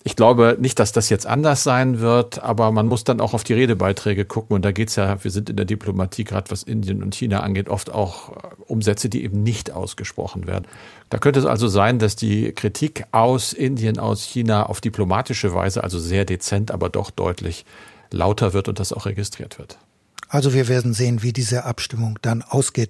Ich 0.07 0.15
glaube 0.15 0.55
nicht, 0.57 0.79
dass 0.79 0.93
das 0.93 1.09
jetzt 1.09 1.27
anders 1.27 1.63
sein 1.63 1.99
wird, 1.99 2.41
aber 2.41 2.71
man 2.71 2.87
muss 2.87 3.03
dann 3.03 3.19
auch 3.19 3.33
auf 3.33 3.43
die 3.43 3.51
Redebeiträge 3.51 4.23
gucken. 4.23 4.55
Und 4.55 4.63
da 4.63 4.71
geht 4.71 4.87
es 4.87 4.95
ja, 4.95 5.21
wir 5.21 5.31
sind 5.31 5.49
in 5.49 5.57
der 5.57 5.65
Diplomatie, 5.65 6.23
gerade 6.23 6.49
was 6.49 6.63
Indien 6.63 7.03
und 7.03 7.13
China 7.13 7.41
angeht, 7.41 7.67
oft 7.67 7.91
auch 7.91 8.31
um 8.67 8.81
Sätze, 8.81 9.09
die 9.09 9.25
eben 9.25 9.43
nicht 9.43 9.69
ausgesprochen 9.69 10.47
werden. 10.47 10.65
Da 11.09 11.17
könnte 11.17 11.41
es 11.41 11.45
also 11.45 11.67
sein, 11.67 11.99
dass 11.99 12.15
die 12.15 12.53
Kritik 12.53 13.03
aus 13.11 13.51
Indien, 13.51 13.99
aus 13.99 14.23
China 14.23 14.67
auf 14.67 14.79
diplomatische 14.79 15.53
Weise, 15.53 15.83
also 15.83 15.99
sehr 15.99 16.23
dezent, 16.23 16.71
aber 16.71 16.87
doch 16.87 17.11
deutlich 17.11 17.65
lauter 18.09 18.53
wird 18.53 18.69
und 18.69 18.79
das 18.79 18.93
auch 18.93 19.07
registriert 19.07 19.59
wird. 19.59 19.77
Also 20.29 20.53
wir 20.53 20.67
werden 20.67 20.93
sehen, 20.93 21.23
wie 21.23 21.31
diese 21.31 21.63
Abstimmung 21.63 22.19
dann 22.21 22.41
ausgeht. 22.41 22.89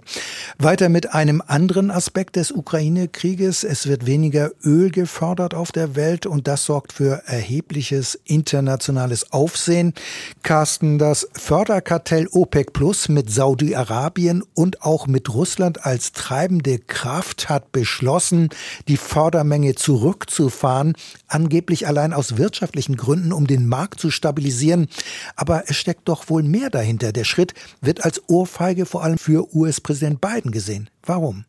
Weiter 0.58 0.89
mit 0.89 1.13
einem 1.13 1.44
anderen 1.46 1.91
Aspekt 1.91 2.36
des 2.36 2.51
Ukraine-Krieges. 2.51 3.63
Es 3.63 3.86
wird 3.86 4.08
weniger 4.08 4.51
Öl 4.63 4.89
gefördert 4.89 5.53
auf 5.53 5.72
der 5.72 5.96
Welt 5.96 6.25
und 6.25 6.48
das 6.48 6.65
sorgt 6.65 6.94
für 6.94 7.22
erhebliches 7.27 8.20
internationales 8.25 9.32
Aufsehen. 9.32 9.94
Carsten, 10.41 10.98
das 10.98 11.27
Förderkartell 11.34 12.27
OPEC 12.32 12.74
Plus 12.74 13.08
mit 13.08 13.29
Saudi-Arabien 13.29 14.44
und 14.56 14.82
auch 14.82 15.06
mit 15.06 15.32
Russland 15.32 15.86
als 15.86 16.13
treibende 16.13 16.79
Kraft 16.79 17.50
hat 17.50 17.72
beschlossen, 17.72 18.50
die 18.88 18.98
Fördermenge 18.98 19.75
zurückzufahren, 19.75 20.96
angeblich 21.27 21.86
allein 21.86 22.13
aus 22.13 22.38
wirtschaftlichen 22.38 22.98
Gründen, 22.98 23.32
um 23.32 23.46
den 23.46 23.67
Markt 23.67 24.00
zu 24.00 24.10
stabilisieren. 24.10 24.88
Aber 25.36 25.65
es 25.67 25.75
steckt 25.75 26.08
doch 26.10 26.29
wohl 26.29 26.41
mehr 26.41 26.72
dahinter. 26.72 27.12
Der 27.12 27.27
Schritt 27.28 27.54
wird 27.82 28.04
als 28.04 28.22
Ohrfeige 28.28 28.86
vor 28.86 29.04
allem 29.04 29.18
für 29.18 29.54
US-Präsident 29.56 30.22
Biden 30.22 30.52
gesehen. 30.52 30.90
Warum? 31.04 31.46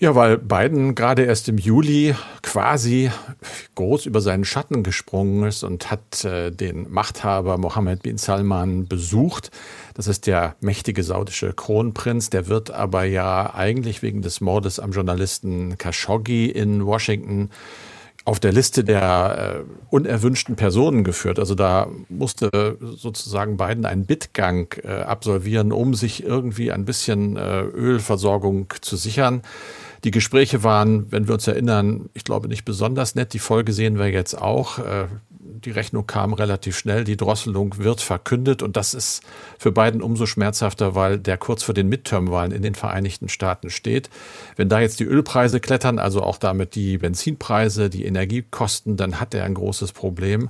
Ja, 0.00 0.14
weil 0.14 0.38
Biden 0.38 0.94
gerade 0.94 1.24
erst 1.24 1.50
im 1.50 1.58
Juli 1.58 2.14
quasi 2.40 3.10
groß 3.74 4.06
über 4.06 4.22
seinen 4.22 4.46
Schatten 4.46 4.82
gesprungen 4.82 5.46
ist 5.46 5.62
und 5.62 5.90
hat 5.90 6.24
äh, 6.24 6.50
den 6.50 6.90
Machthaber 6.90 7.58
Mohammed 7.58 8.02
bin 8.02 8.16
Salman 8.16 8.88
besucht. 8.88 9.50
Das 9.92 10.06
ist 10.06 10.26
der 10.26 10.56
mächtige 10.60 11.02
saudische 11.02 11.52
Kronprinz. 11.52 12.30
Der 12.30 12.46
wird 12.46 12.70
aber 12.70 13.04
ja 13.04 13.54
eigentlich 13.54 14.00
wegen 14.00 14.22
des 14.22 14.40
Mordes 14.40 14.80
am 14.80 14.92
Journalisten 14.92 15.76
Khashoggi 15.76 16.46
in 16.46 16.86
Washington 16.86 17.50
auf 18.30 18.38
der 18.38 18.52
Liste 18.52 18.84
der 18.84 19.64
äh, 19.66 19.72
unerwünschten 19.90 20.54
Personen 20.54 21.02
geführt. 21.02 21.40
Also 21.40 21.56
da 21.56 21.88
musste 22.08 22.78
sozusagen 22.80 23.56
Biden 23.56 23.84
einen 23.84 24.06
Bittgang 24.06 24.72
äh, 24.84 25.00
absolvieren, 25.00 25.72
um 25.72 25.94
sich 25.94 26.22
irgendwie 26.22 26.70
ein 26.70 26.84
bisschen 26.84 27.36
äh, 27.36 27.62
Ölversorgung 27.62 28.72
zu 28.82 28.94
sichern. 28.94 29.42
Die 30.04 30.12
Gespräche 30.12 30.62
waren, 30.62 31.10
wenn 31.10 31.26
wir 31.26 31.34
uns 31.34 31.48
erinnern, 31.48 32.08
ich 32.14 32.22
glaube 32.22 32.46
nicht 32.46 32.64
besonders 32.64 33.16
nett. 33.16 33.32
Die 33.32 33.40
Folge 33.40 33.72
sehen 33.72 33.98
wir 33.98 34.06
jetzt 34.06 34.40
auch. 34.40 34.78
Die 35.64 35.70
Rechnung 35.72 36.06
kam 36.06 36.32
relativ 36.32 36.78
schnell, 36.78 37.04
die 37.04 37.18
Drosselung 37.18 37.76
wird 37.76 38.00
verkündet 38.00 38.62
und 38.62 38.78
das 38.78 38.94
ist 38.94 39.22
für 39.58 39.72
Biden 39.72 40.00
umso 40.00 40.24
schmerzhafter, 40.24 40.94
weil 40.94 41.18
der 41.18 41.36
kurz 41.36 41.62
vor 41.62 41.74
den 41.74 41.88
Midterm-Wahlen 41.88 42.52
in 42.52 42.62
den 42.62 42.74
Vereinigten 42.74 43.28
Staaten 43.28 43.68
steht. 43.68 44.08
Wenn 44.56 44.70
da 44.70 44.80
jetzt 44.80 45.00
die 45.00 45.04
Ölpreise 45.04 45.60
klettern, 45.60 45.98
also 45.98 46.22
auch 46.22 46.38
damit 46.38 46.74
die 46.74 46.96
Benzinpreise, 46.96 47.90
die 47.90 48.06
Energiekosten, 48.06 48.96
dann 48.96 49.20
hat 49.20 49.34
er 49.34 49.44
ein 49.44 49.54
großes 49.54 49.92
Problem. 49.92 50.48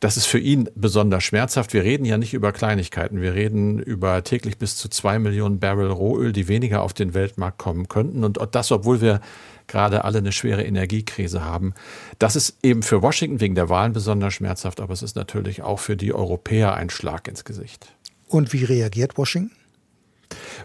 Das 0.00 0.16
ist 0.16 0.26
für 0.26 0.38
ihn 0.38 0.70
besonders 0.74 1.24
schmerzhaft. 1.24 1.74
Wir 1.74 1.82
reden 1.82 2.04
ja 2.06 2.16
nicht 2.16 2.32
über 2.32 2.52
Kleinigkeiten. 2.52 3.20
Wir 3.20 3.34
reden 3.34 3.78
über 3.78 4.24
täglich 4.24 4.56
bis 4.56 4.76
zu 4.76 4.88
zwei 4.88 5.18
Millionen 5.18 5.58
Barrel 5.58 5.90
Rohöl, 5.90 6.32
die 6.32 6.48
weniger 6.48 6.82
auf 6.82 6.94
den 6.94 7.12
Weltmarkt 7.12 7.58
kommen 7.58 7.88
könnten. 7.88 8.24
Und 8.24 8.38
das, 8.52 8.72
obwohl 8.72 9.00
wir 9.00 9.20
gerade 9.66 10.04
alle 10.04 10.18
eine 10.18 10.32
schwere 10.32 10.62
Energiekrise 10.64 11.44
haben. 11.44 11.74
Das 12.18 12.36
ist 12.36 12.58
eben 12.62 12.82
für 12.82 13.02
Washington 13.02 13.40
wegen 13.40 13.54
der 13.54 13.68
Wahlen 13.68 13.92
besonders 13.92 14.34
schmerzhaft, 14.34 14.80
aber 14.80 14.92
es 14.92 15.02
ist 15.02 15.16
natürlich 15.16 15.62
auch 15.62 15.78
für 15.78 15.96
die 15.96 16.14
Europäer 16.14 16.74
ein 16.74 16.90
Schlag 16.90 17.28
ins 17.28 17.44
Gesicht. 17.44 17.92
Und 18.28 18.52
wie 18.52 18.64
reagiert 18.64 19.16
Washington? 19.16 19.52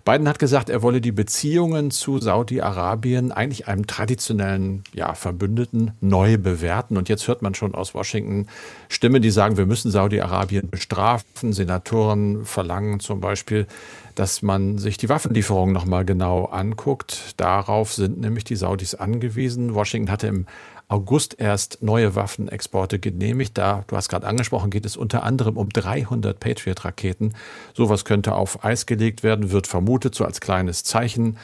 Biden 0.03 0.27
hat 0.27 0.39
gesagt, 0.39 0.69
er 0.69 0.81
wolle 0.81 1.01
die 1.01 1.11
Beziehungen 1.11 1.91
zu 1.91 2.19
Saudi-Arabien, 2.19 3.31
eigentlich 3.31 3.67
einem 3.67 3.85
traditionellen 3.87 4.83
ja, 4.93 5.13
Verbündeten, 5.13 5.91
neu 6.01 6.37
bewerten. 6.37 6.97
Und 6.97 7.09
jetzt 7.09 7.27
hört 7.27 7.41
man 7.41 7.53
schon 7.53 7.75
aus 7.75 7.93
Washington 7.93 8.47
Stimmen, 8.89 9.21
die 9.21 9.31
sagen, 9.31 9.57
wir 9.57 9.65
müssen 9.65 9.91
Saudi-Arabien 9.91 10.69
bestrafen. 10.69 11.53
Senatoren 11.53 12.45
verlangen 12.45 12.99
zum 12.99 13.19
Beispiel, 13.19 13.67
dass 14.15 14.41
man 14.41 14.77
sich 14.77 14.97
die 14.97 15.09
Waffenlieferungen 15.09 15.73
nochmal 15.73 16.05
genau 16.05 16.45
anguckt. 16.45 17.33
Darauf 17.37 17.93
sind 17.93 18.19
nämlich 18.19 18.43
die 18.43 18.55
Saudis 18.55 18.95
angewiesen. 18.95 19.75
Washington 19.75 20.11
hatte 20.11 20.27
im 20.27 20.45
August 20.91 21.39
erst 21.39 21.81
neue 21.81 22.15
Waffenexporte 22.15 22.99
genehmigt. 22.99 23.57
Da, 23.57 23.85
du 23.87 23.95
hast 23.95 24.09
gerade 24.09 24.27
angesprochen, 24.27 24.69
geht 24.69 24.85
es 24.85 24.97
unter 24.97 25.23
anderem 25.23 25.55
um 25.55 25.69
300 25.69 26.37
Patriot-Raketen. 26.37 27.33
Sowas 27.73 28.03
könnte 28.03 28.35
auf 28.35 28.65
Eis 28.65 28.85
gelegt 28.85 29.23
werden, 29.23 29.51
wird 29.51 29.67
vermutet, 29.67 30.15
so 30.15 30.25
als 30.25 30.41
kleines 30.41 30.83
Zeichen. 30.83 31.37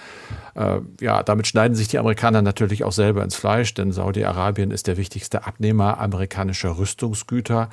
Äh, 0.55 0.79
ja, 0.99 1.23
damit 1.23 1.47
schneiden 1.47 1.75
sich 1.75 1.87
die 1.87 1.97
Amerikaner 1.97 2.41
natürlich 2.41 2.83
auch 2.83 2.91
selber 2.91 3.23
ins 3.23 3.35
Fleisch, 3.35 3.73
denn 3.73 3.93
Saudi-Arabien 3.93 4.69
ist 4.69 4.87
der 4.87 4.97
wichtigste 4.97 5.47
Abnehmer 5.47 5.97
amerikanischer 6.01 6.77
Rüstungsgüter. 6.77 7.69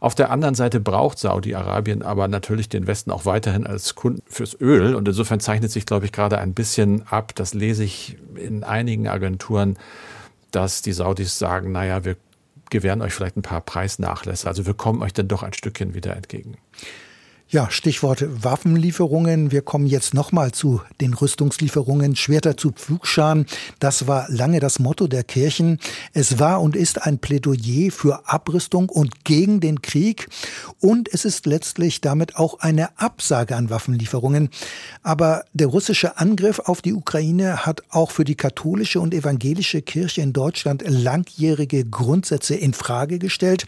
Auf 0.00 0.16
der 0.16 0.32
anderen 0.32 0.56
Seite 0.56 0.80
braucht 0.80 1.20
Saudi-Arabien 1.20 2.02
aber 2.02 2.26
natürlich 2.26 2.68
den 2.68 2.88
Westen 2.88 3.12
auch 3.12 3.26
weiterhin 3.26 3.64
als 3.64 3.94
Kunden 3.94 4.22
fürs 4.26 4.60
Öl. 4.60 4.96
Und 4.96 5.06
insofern 5.06 5.38
zeichnet 5.38 5.70
sich, 5.70 5.86
glaube 5.86 6.06
ich, 6.06 6.10
gerade 6.10 6.38
ein 6.38 6.54
bisschen 6.54 7.06
ab, 7.06 7.32
das 7.36 7.54
lese 7.54 7.84
ich 7.84 8.16
in 8.34 8.64
einigen 8.64 9.06
Agenturen, 9.06 9.76
dass 10.52 10.82
die 10.82 10.92
Saudis 10.92 11.38
sagen, 11.38 11.72
naja, 11.72 12.04
wir 12.04 12.16
gewähren 12.70 13.02
euch 13.02 13.12
vielleicht 13.12 13.36
ein 13.36 13.42
paar 13.42 13.60
Preisnachlässe. 13.60 14.48
Also 14.48 14.66
wir 14.66 14.74
kommen 14.74 15.02
euch 15.02 15.12
dann 15.12 15.28
doch 15.28 15.42
ein 15.42 15.52
Stückchen 15.52 15.94
wieder 15.94 16.16
entgegen. 16.16 16.56
Ja, 17.52 17.70
Stichwort 17.70 18.24
Waffenlieferungen. 18.42 19.52
Wir 19.52 19.60
kommen 19.60 19.84
jetzt 19.84 20.14
nochmal 20.14 20.52
zu 20.52 20.80
den 21.02 21.12
Rüstungslieferungen. 21.12 22.16
Schwerter 22.16 22.56
zu 22.56 22.70
Pflugscharen. 22.72 23.44
Das 23.78 24.06
war 24.06 24.24
lange 24.30 24.58
das 24.58 24.78
Motto 24.78 25.06
der 25.06 25.22
Kirchen. 25.22 25.78
Es 26.14 26.38
war 26.38 26.62
und 26.62 26.76
ist 26.76 27.02
ein 27.02 27.18
Plädoyer 27.18 27.92
für 27.92 28.26
Abrüstung 28.26 28.88
und 28.88 29.26
gegen 29.26 29.60
den 29.60 29.82
Krieg. 29.82 30.28
Und 30.80 31.12
es 31.12 31.26
ist 31.26 31.44
letztlich 31.44 32.00
damit 32.00 32.36
auch 32.36 32.60
eine 32.60 32.98
Absage 32.98 33.54
an 33.54 33.68
Waffenlieferungen. 33.68 34.48
Aber 35.02 35.44
der 35.52 35.66
russische 35.66 36.16
Angriff 36.16 36.58
auf 36.58 36.80
die 36.80 36.94
Ukraine 36.94 37.66
hat 37.66 37.82
auch 37.90 38.12
für 38.12 38.24
die 38.24 38.34
katholische 38.34 38.98
und 38.98 39.12
evangelische 39.12 39.82
Kirche 39.82 40.22
in 40.22 40.32
Deutschland 40.32 40.84
langjährige 40.86 41.84
Grundsätze 41.84 42.54
in 42.54 42.72
Frage 42.72 43.18
gestellt. 43.18 43.66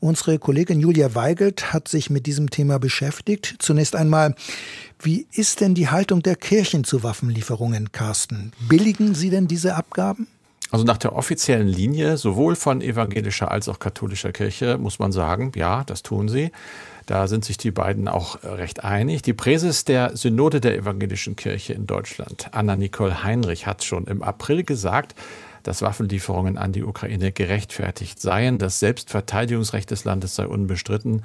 Unsere 0.00 0.38
Kollegin 0.38 0.78
Julia 0.78 1.14
Weigelt 1.14 1.72
hat 1.72 1.88
sich 1.88 2.08
mit 2.08 2.26
diesem 2.26 2.50
Thema 2.50 2.78
beschäftigt. 2.78 3.56
Zunächst 3.58 3.96
einmal, 3.96 4.34
wie 5.00 5.26
ist 5.32 5.60
denn 5.60 5.74
die 5.74 5.88
Haltung 5.88 6.22
der 6.22 6.36
Kirchen 6.36 6.84
zu 6.84 7.02
Waffenlieferungen, 7.02 7.90
Carsten? 7.90 8.52
Billigen 8.68 9.14
Sie 9.14 9.30
denn 9.30 9.48
diese 9.48 9.74
Abgaben? 9.74 10.28
Also 10.70 10.84
nach 10.84 10.98
der 10.98 11.14
offiziellen 11.14 11.66
Linie, 11.66 12.18
sowohl 12.18 12.54
von 12.54 12.82
evangelischer 12.82 13.50
als 13.50 13.68
auch 13.68 13.78
katholischer 13.78 14.32
Kirche, 14.32 14.76
muss 14.76 14.98
man 14.98 15.12
sagen, 15.12 15.52
ja, 15.54 15.82
das 15.84 16.02
tun 16.02 16.28
sie. 16.28 16.50
Da 17.06 17.26
sind 17.26 17.42
sich 17.44 17.56
die 17.56 17.70
beiden 17.70 18.06
auch 18.06 18.42
recht 18.42 18.84
einig. 18.84 19.22
Die 19.22 19.32
Präses 19.32 19.84
der 19.86 20.14
Synode 20.14 20.60
der 20.60 20.76
evangelischen 20.76 21.36
Kirche 21.36 21.72
in 21.72 21.86
Deutschland, 21.86 22.48
Anna 22.52 22.76
Nicole 22.76 23.22
Heinrich, 23.24 23.66
hat 23.66 23.82
schon 23.82 24.06
im 24.06 24.22
April 24.22 24.62
gesagt, 24.62 25.14
dass 25.62 25.80
Waffenlieferungen 25.80 26.58
an 26.58 26.72
die 26.72 26.84
Ukraine 26.84 27.32
gerechtfertigt 27.32 28.20
seien. 28.20 28.58
Das 28.58 28.78
Selbstverteidigungsrecht 28.78 29.90
des 29.90 30.04
Landes 30.04 30.34
sei 30.34 30.46
unbestritten. 30.46 31.22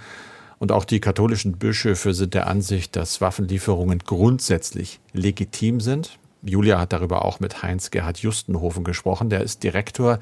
Und 0.57 0.71
auch 0.71 0.85
die 0.85 1.01
katholischen 1.01 1.57
Bischöfe 1.57 2.13
sind 2.13 2.33
der 2.33 2.47
Ansicht, 2.47 2.95
dass 2.95 3.19
Waffenlieferungen 3.19 3.99
grundsätzlich 3.99 5.01
legitim 5.11 5.81
sind. 5.81 6.17
Julia 6.45 6.79
hat 6.79 6.91
darüber 6.91 7.23
auch 7.25 7.39
mit 7.39 7.63
Heinz-Gerhard 7.63 8.19
Justenhofen 8.19 8.83
gesprochen. 8.83 9.29
Der 9.29 9.41
ist 9.41 9.63
Direktor 9.63 10.19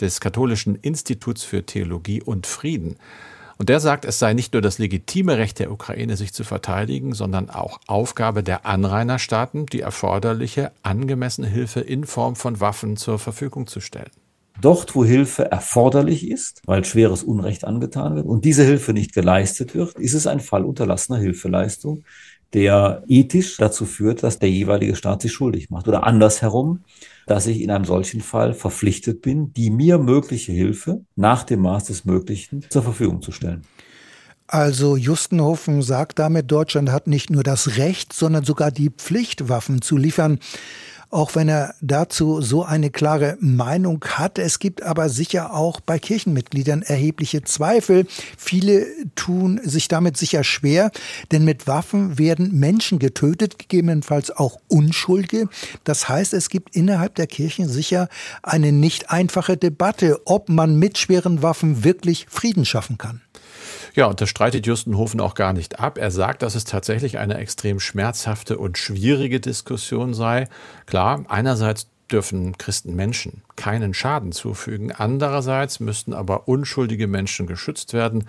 des 0.00 0.20
Katholischen 0.20 0.76
Instituts 0.76 1.42
für 1.42 1.66
Theologie 1.66 2.22
und 2.22 2.46
Frieden. 2.46 2.96
Und 3.58 3.68
der 3.68 3.80
sagt, 3.80 4.04
es 4.04 4.18
sei 4.18 4.34
nicht 4.34 4.52
nur 4.52 4.62
das 4.62 4.78
legitime 4.78 5.38
Recht 5.38 5.58
der 5.58 5.70
Ukraine, 5.70 6.16
sich 6.16 6.32
zu 6.32 6.44
verteidigen, 6.44 7.12
sondern 7.12 7.50
auch 7.50 7.78
Aufgabe 7.86 8.42
der 8.42 8.66
Anrainerstaaten, 8.66 9.66
die 9.66 9.80
erforderliche 9.80 10.72
angemessene 10.82 11.46
Hilfe 11.46 11.80
in 11.80 12.04
Form 12.04 12.36
von 12.36 12.60
Waffen 12.60 12.96
zur 12.96 13.18
Verfügung 13.18 13.66
zu 13.66 13.80
stellen. 13.80 14.10
Dort, 14.60 14.94
wo 14.94 15.04
Hilfe 15.04 15.50
erforderlich 15.50 16.28
ist, 16.28 16.62
weil 16.64 16.84
schweres 16.84 17.24
Unrecht 17.24 17.64
angetan 17.64 18.14
wird 18.14 18.26
und 18.26 18.44
diese 18.44 18.62
Hilfe 18.62 18.92
nicht 18.92 19.12
geleistet 19.12 19.74
wird, 19.74 19.98
ist 19.98 20.14
es 20.14 20.28
ein 20.28 20.38
Fall 20.38 20.64
unterlassener 20.64 21.18
Hilfeleistung, 21.18 22.04
der 22.54 23.02
ethisch 23.08 23.56
dazu 23.56 23.84
führt, 23.84 24.22
dass 24.22 24.38
der 24.38 24.50
jeweilige 24.50 24.96
Staat 24.96 25.22
sich 25.22 25.32
schuldig 25.32 25.70
macht. 25.70 25.88
Oder 25.88 26.04
andersherum, 26.04 26.84
dass 27.26 27.46
ich 27.46 27.60
in 27.60 27.70
einem 27.70 27.84
solchen 27.84 28.20
Fall 28.20 28.54
verpflichtet 28.54 29.22
bin, 29.22 29.52
die 29.52 29.70
mir 29.70 29.98
mögliche 29.98 30.52
Hilfe 30.52 31.02
nach 31.16 31.42
dem 31.42 31.60
Maß 31.60 31.84
des 31.84 32.04
Möglichen 32.04 32.64
zur 32.70 32.82
Verfügung 32.82 33.20
zu 33.22 33.32
stellen. 33.32 33.62
Also 34.46 34.96
Justenhofen 34.96 35.82
sagt 35.82 36.18
damit, 36.18 36.50
Deutschland 36.50 36.92
hat 36.92 37.06
nicht 37.06 37.30
nur 37.30 37.42
das 37.42 37.78
Recht, 37.78 38.12
sondern 38.12 38.44
sogar 38.44 38.70
die 38.70 38.90
Pflicht, 38.90 39.48
Waffen 39.48 39.80
zu 39.80 39.96
liefern 39.96 40.38
auch 41.14 41.34
wenn 41.36 41.48
er 41.48 41.74
dazu 41.80 42.40
so 42.40 42.64
eine 42.64 42.90
klare 42.90 43.36
Meinung 43.40 44.04
hat. 44.04 44.38
Es 44.38 44.58
gibt 44.58 44.82
aber 44.82 45.08
sicher 45.08 45.54
auch 45.54 45.80
bei 45.80 45.98
Kirchenmitgliedern 45.98 46.82
erhebliche 46.82 47.42
Zweifel. 47.42 48.06
Viele 48.36 48.86
tun 49.14 49.60
sich 49.62 49.88
damit 49.88 50.16
sicher 50.16 50.42
schwer, 50.42 50.90
denn 51.30 51.44
mit 51.44 51.66
Waffen 51.66 52.18
werden 52.18 52.58
Menschen 52.58 52.98
getötet, 52.98 53.58
gegebenenfalls 53.58 54.30
auch 54.32 54.58
Unschuldige. 54.68 55.48
Das 55.84 56.08
heißt, 56.08 56.34
es 56.34 56.48
gibt 56.48 56.74
innerhalb 56.74 57.14
der 57.14 57.28
Kirchen 57.28 57.68
sicher 57.68 58.08
eine 58.42 58.72
nicht 58.72 59.10
einfache 59.10 59.56
Debatte, 59.56 60.20
ob 60.24 60.48
man 60.48 60.78
mit 60.78 60.98
schweren 60.98 61.42
Waffen 61.42 61.84
wirklich 61.84 62.26
Frieden 62.28 62.64
schaffen 62.64 62.98
kann. 62.98 63.23
Ja, 63.94 64.06
und 64.06 64.20
das 64.20 64.28
streitet 64.28 64.66
Justenhofen 64.66 65.20
auch 65.20 65.34
gar 65.34 65.52
nicht 65.52 65.78
ab. 65.78 65.98
Er 65.98 66.10
sagt, 66.10 66.42
dass 66.42 66.56
es 66.56 66.64
tatsächlich 66.64 67.18
eine 67.18 67.38
extrem 67.38 67.78
schmerzhafte 67.78 68.58
und 68.58 68.76
schwierige 68.76 69.38
Diskussion 69.38 70.14
sei. 70.14 70.48
Klar, 70.86 71.24
einerseits 71.28 71.86
dürfen 72.10 72.58
Christen 72.58 72.96
Menschen 72.96 73.42
keinen 73.54 73.94
Schaden 73.94 74.32
zufügen. 74.32 74.90
Andererseits 74.90 75.78
müssten 75.78 76.12
aber 76.12 76.48
unschuldige 76.48 77.06
Menschen 77.06 77.46
geschützt 77.46 77.92
werden. 77.92 78.24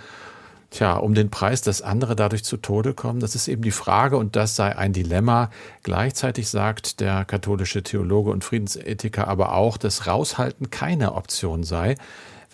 Tja, 0.70 0.98
um 0.98 1.16
den 1.16 1.32
Preis, 1.32 1.62
dass 1.62 1.82
andere 1.82 2.16
dadurch 2.16 2.44
zu 2.44 2.58
Tode 2.58 2.94
kommen, 2.94 3.20
das 3.20 3.34
ist 3.34 3.48
eben 3.48 3.62
die 3.64 3.72
Frage 3.72 4.18
und 4.18 4.36
das 4.36 4.56
sei 4.56 4.76
ein 4.76 4.94
Dilemma. 4.94 5.50
Gleichzeitig 5.84 6.50
sagt 6.50 7.00
der 7.00 7.26
katholische 7.26 7.82
Theologe 7.82 8.30
und 8.30 8.44
Friedensethiker 8.44 9.28
aber 9.28 9.54
auch, 9.54 9.78
dass 9.78 10.06
Raushalten 10.06 10.70
keine 10.70 11.14
Option 11.16 11.64
sei 11.64 11.96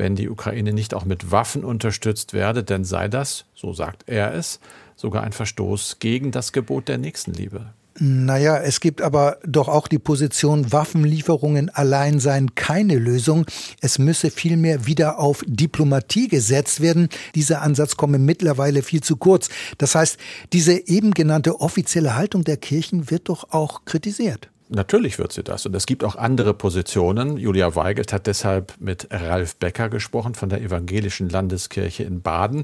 wenn 0.01 0.15
die 0.15 0.29
Ukraine 0.29 0.73
nicht 0.73 0.95
auch 0.95 1.05
mit 1.05 1.29
Waffen 1.29 1.63
unterstützt 1.63 2.33
werde, 2.33 2.63
denn 2.63 2.83
sei 2.83 3.07
das, 3.07 3.45
so 3.53 3.71
sagt 3.71 4.05
er 4.07 4.33
es, 4.33 4.59
sogar 4.95 5.21
ein 5.21 5.31
Verstoß 5.31 5.97
gegen 5.99 6.31
das 6.31 6.53
Gebot 6.53 6.87
der 6.87 6.97
Nächstenliebe. 6.97 7.67
Naja, 7.99 8.57
es 8.57 8.79
gibt 8.79 9.03
aber 9.03 9.37
doch 9.45 9.67
auch 9.67 9.87
die 9.87 9.99
Position, 9.99 10.71
Waffenlieferungen 10.71 11.69
allein 11.69 12.19
seien 12.19 12.55
keine 12.55 12.95
Lösung. 12.95 13.45
Es 13.79 13.99
müsse 13.99 14.31
vielmehr 14.31 14.87
wieder 14.87 15.19
auf 15.19 15.43
Diplomatie 15.45 16.27
gesetzt 16.27 16.81
werden. 16.81 17.09
Dieser 17.35 17.61
Ansatz 17.61 17.95
komme 17.95 18.17
mittlerweile 18.17 18.81
viel 18.81 19.01
zu 19.01 19.17
kurz. 19.17 19.49
Das 19.77 19.93
heißt, 19.93 20.17
diese 20.51 20.87
eben 20.87 21.11
genannte 21.11 21.61
offizielle 21.61 22.15
Haltung 22.15 22.43
der 22.43 22.57
Kirchen 22.57 23.11
wird 23.11 23.29
doch 23.29 23.51
auch 23.51 23.85
kritisiert. 23.85 24.50
Natürlich 24.73 25.19
wird 25.19 25.33
sie 25.33 25.43
das. 25.43 25.65
Und 25.65 25.75
es 25.75 25.85
gibt 25.85 26.05
auch 26.05 26.15
andere 26.15 26.53
Positionen. 26.53 27.35
Julia 27.35 27.75
Weigelt 27.75 28.13
hat 28.13 28.25
deshalb 28.25 28.73
mit 28.79 29.09
Ralf 29.11 29.57
Becker 29.57 29.89
gesprochen 29.89 30.33
von 30.33 30.47
der 30.47 30.61
Evangelischen 30.61 31.27
Landeskirche 31.27 32.03
in 32.03 32.21
Baden. 32.21 32.63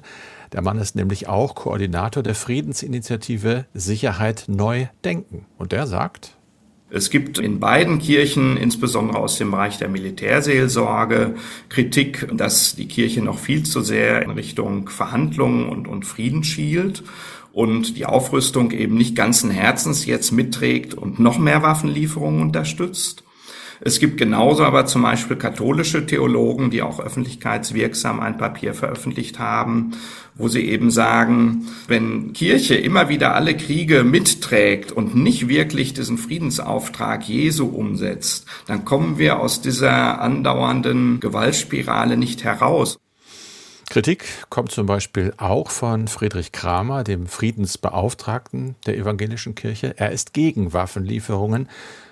Der 0.53 0.61
Mann 0.61 0.77
ist 0.77 0.95
nämlich 0.95 1.27
auch 1.27 1.53
Koordinator 1.53 2.23
der 2.23 2.33
Friedensinitiative 2.33 3.65
Sicherheit 3.73 4.45
neu 4.47 4.87
denken. 5.03 5.47
Und 5.57 5.73
der 5.73 5.85
sagt, 5.85 6.37
es 6.89 7.09
gibt 7.09 7.37
in 7.37 7.59
beiden 7.59 7.99
Kirchen, 7.99 8.55
insbesondere 8.55 9.17
aus 9.17 9.37
dem 9.37 9.51
Bereich 9.51 9.77
der 9.77 9.89
Militärseelsorge, 9.89 11.35
Kritik, 11.67 12.29
dass 12.33 12.77
die 12.77 12.87
Kirche 12.87 13.21
noch 13.21 13.37
viel 13.37 13.63
zu 13.63 13.81
sehr 13.81 14.21
in 14.21 14.29
Richtung 14.31 14.87
Verhandlungen 14.87 15.67
und, 15.67 15.89
und 15.89 16.05
Frieden 16.05 16.45
schielt 16.45 17.03
und 17.57 17.97
die 17.97 18.05
Aufrüstung 18.05 18.69
eben 18.69 18.93
nicht 18.93 19.15
ganzen 19.15 19.49
Herzens 19.49 20.05
jetzt 20.05 20.31
mitträgt 20.31 20.93
und 20.93 21.17
noch 21.17 21.39
mehr 21.39 21.63
Waffenlieferungen 21.63 22.43
unterstützt. 22.43 23.23
Es 23.81 23.99
gibt 23.99 24.17
genauso 24.17 24.63
aber 24.63 24.85
zum 24.85 25.01
Beispiel 25.01 25.37
katholische 25.37 26.05
Theologen, 26.05 26.69
die 26.69 26.83
auch 26.83 26.99
öffentlichkeitswirksam 26.99 28.19
ein 28.19 28.37
Papier 28.37 28.75
veröffentlicht 28.75 29.39
haben, 29.39 29.93
wo 30.35 30.47
sie 30.49 30.69
eben 30.69 30.91
sagen, 30.91 31.65
wenn 31.87 32.31
Kirche 32.33 32.75
immer 32.75 33.09
wieder 33.09 33.33
alle 33.33 33.57
Kriege 33.57 34.03
mitträgt 34.03 34.91
und 34.91 35.15
nicht 35.15 35.47
wirklich 35.47 35.95
diesen 35.95 36.19
Friedensauftrag 36.19 37.27
Jesu 37.27 37.65
umsetzt, 37.65 38.45
dann 38.67 38.85
kommen 38.85 39.17
wir 39.17 39.39
aus 39.39 39.61
dieser 39.61 40.21
andauernden 40.21 41.19
Gewaltspirale 41.19 42.17
nicht 42.17 42.43
heraus. 42.43 42.99
Kritik 43.89 44.25
kommt 44.49 44.71
zum 44.71 44.85
Beispiel 44.85 45.33
auch 45.37 45.71
von 45.71 46.07
Friedrich 46.07 46.51
Kramer, 46.51 47.03
dem 47.03 47.25
Friedensbeauftragten 47.25 48.75
der 48.85 48.97
evangelischen 48.97 49.55
Kirche. 49.55 49.97
Er 49.97 50.11
ist 50.11 50.33
gegen 50.33 50.73
Waffenlieferungen. 50.73 51.69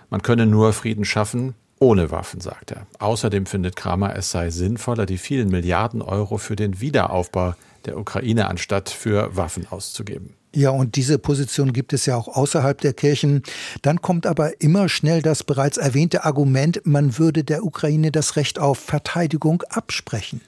Man 0.10 0.22
könne 0.22 0.46
nur 0.46 0.72
Frieden 0.74 1.04
schaffen 1.04 1.54
ohne 1.80 2.10
Waffen, 2.12 2.40
sagt 2.40 2.72
er. 2.72 2.88
Außerdem 3.00 3.46
findet 3.46 3.76
Kramer, 3.76 4.16
es 4.16 4.32
sei 4.32 4.50
sinnvoller, 4.50 5.06
die 5.06 5.18
vielen 5.18 5.50
Milliarden 5.50 6.02
Euro 6.02 6.38
für 6.38 6.56
den 6.56 6.80
Wiederaufbau 6.80 7.54
der 7.86 7.98
Ukraine 7.98 8.48
anstatt 8.48 8.90
für 8.90 9.36
Waffen 9.36 9.68
auszugeben. 9.70 10.34
Ja, 10.54 10.70
und 10.70 10.96
diese 10.96 11.20
Position 11.20 11.74
gibt 11.74 11.92
es 11.92 12.06
ja 12.06 12.16
auch 12.16 12.30
außerhalb 12.30 12.80
der 12.80 12.94
Kirchen. 12.94 13.44
Dann 13.82 14.02
kommt 14.02 14.26
aber 14.26 14.62
immer 14.62 14.88
schnell 14.88 15.22
das 15.22 15.44
bereits 15.44 15.78
erwähnte 15.78 16.24
Argument, 16.24 16.82
man 16.86 17.18
würde 17.18 17.44
der 17.44 17.66
Ukraine 17.66 18.12
das 18.12 18.38
Recht 18.38 18.58
auf 18.58 18.80
Verteidigung 18.80 19.62
absprechen. 19.64 20.40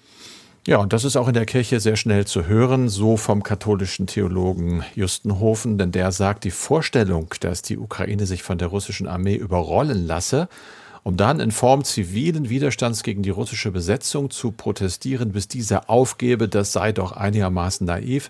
Ja, 0.68 0.80
und 0.80 0.92
das 0.92 1.06
ist 1.06 1.16
auch 1.16 1.30
in 1.30 1.34
der 1.34 1.46
Kirche 1.46 1.80
sehr 1.80 1.96
schnell 1.96 2.28
zu 2.28 2.46
hören, 2.46 2.90
so 2.90 3.16
vom 3.16 3.42
katholischen 3.42 4.06
Theologen 4.06 4.84
Justenhofen, 4.96 5.78
denn 5.78 5.94
der 5.94 6.12
sagt, 6.12 6.44
die 6.44 6.52
Vorstellung, 6.52 7.34
dass 7.40 7.62
die 7.62 7.78
Ukraine 7.78 8.26
sich 8.26 8.44
von 8.44 8.58
der 8.58 8.68
russischen 8.68 9.08
Armee 9.08 9.36
überrollen 9.36 10.06
lasse, 10.06 10.50
um 11.08 11.16
dann 11.16 11.40
in 11.40 11.52
Form 11.52 11.86
zivilen 11.86 12.50
Widerstands 12.50 13.02
gegen 13.02 13.24
die 13.24 13.30
russische 13.30 13.72
Besetzung 13.72 14.30
zu 14.30 14.52
protestieren, 14.52 15.32
bis 15.32 15.48
diese 15.48 15.88
aufgebe, 15.88 16.50
das 16.50 16.74
sei 16.74 16.92
doch 16.92 17.14
einigermaßen 17.14 17.88
naiv. 17.88 18.30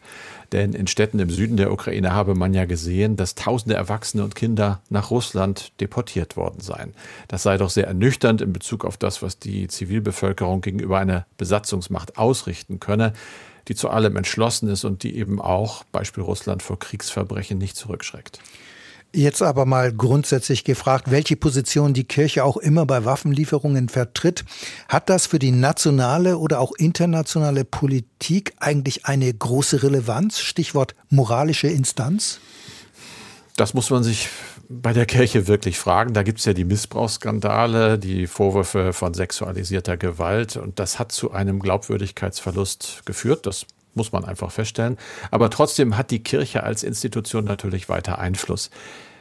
Denn 0.51 0.73
in 0.73 0.85
Städten 0.85 1.17
im 1.17 1.31
Süden 1.31 1.57
der 1.57 1.71
Ukraine 1.71 2.11
habe 2.11 2.35
man 2.35 2.53
ja 2.53 2.65
gesehen, 2.65 3.15
dass 3.15 3.33
tausende 3.33 3.73
Erwachsene 3.73 4.23
und 4.23 4.35
Kinder 4.35 4.79
nach 4.91 5.09
Russland 5.09 5.71
deportiert 5.81 6.37
worden 6.37 6.59
seien. 6.59 6.93
Das 7.27 7.41
sei 7.41 7.57
doch 7.57 7.71
sehr 7.71 7.87
ernüchternd 7.87 8.41
in 8.41 8.53
Bezug 8.53 8.85
auf 8.85 8.95
das, 8.95 9.23
was 9.23 9.39
die 9.39 9.67
Zivilbevölkerung 9.67 10.61
gegenüber 10.61 10.99
einer 10.99 11.25
Besatzungsmacht 11.37 12.19
ausrichten 12.19 12.79
könne 12.79 13.13
die 13.69 13.75
zu 13.75 13.89
allem 13.89 14.15
entschlossen 14.15 14.69
ist 14.69 14.85
und 14.85 15.03
die 15.03 15.17
eben 15.17 15.41
auch, 15.41 15.83
Beispiel 15.91 16.23
Russland, 16.23 16.63
vor 16.63 16.79
Kriegsverbrechen 16.79 17.57
nicht 17.57 17.75
zurückschreckt. 17.75 18.39
Jetzt 19.13 19.41
aber 19.41 19.65
mal 19.65 19.93
grundsätzlich 19.93 20.63
gefragt, 20.63 21.09
welche 21.09 21.35
Position 21.37 21.93
die 21.93 22.03
Kirche 22.03 22.43
auch 22.43 22.57
immer 22.57 22.85
bei 22.85 23.05
Waffenlieferungen 23.05 23.89
vertritt. 23.89 24.43
Hat 24.89 25.09
das 25.09 25.25
für 25.25 25.39
die 25.39 25.51
nationale 25.51 26.37
oder 26.37 26.59
auch 26.59 26.73
internationale 26.77 27.65
Politik 27.65 28.53
eigentlich 28.59 29.05
eine 29.05 29.33
große 29.33 29.81
Relevanz? 29.81 30.39
Stichwort 30.39 30.93
moralische 31.09 31.67
Instanz? 31.67 32.39
Das 33.55 33.73
muss 33.73 33.89
man 33.89 34.03
sich 34.03 34.29
bei 34.69 34.93
der 34.93 35.05
Kirche 35.05 35.47
wirklich 35.47 35.79
fragen. 35.79 36.13
Da 36.13 36.23
gibt 36.23 36.39
es 36.39 36.45
ja 36.45 36.53
die 36.53 36.65
Missbrauchsskandale, 36.65 37.97
die 37.97 38.27
Vorwürfe 38.27 38.93
von 38.93 39.13
sexualisierter 39.13 39.97
Gewalt 39.97 40.57
und 40.57 40.79
das 40.79 40.99
hat 40.99 41.11
zu 41.11 41.31
einem 41.31 41.59
Glaubwürdigkeitsverlust 41.59 43.03
geführt. 43.05 43.45
Das 43.45 43.65
muss 43.93 44.11
man 44.11 44.25
einfach 44.25 44.51
feststellen. 44.51 44.97
Aber 45.31 45.49
trotzdem 45.49 45.97
hat 45.97 46.11
die 46.11 46.23
Kirche 46.23 46.63
als 46.63 46.83
Institution 46.83 47.45
natürlich 47.45 47.89
weiter 47.89 48.19
Einfluss. 48.19 48.69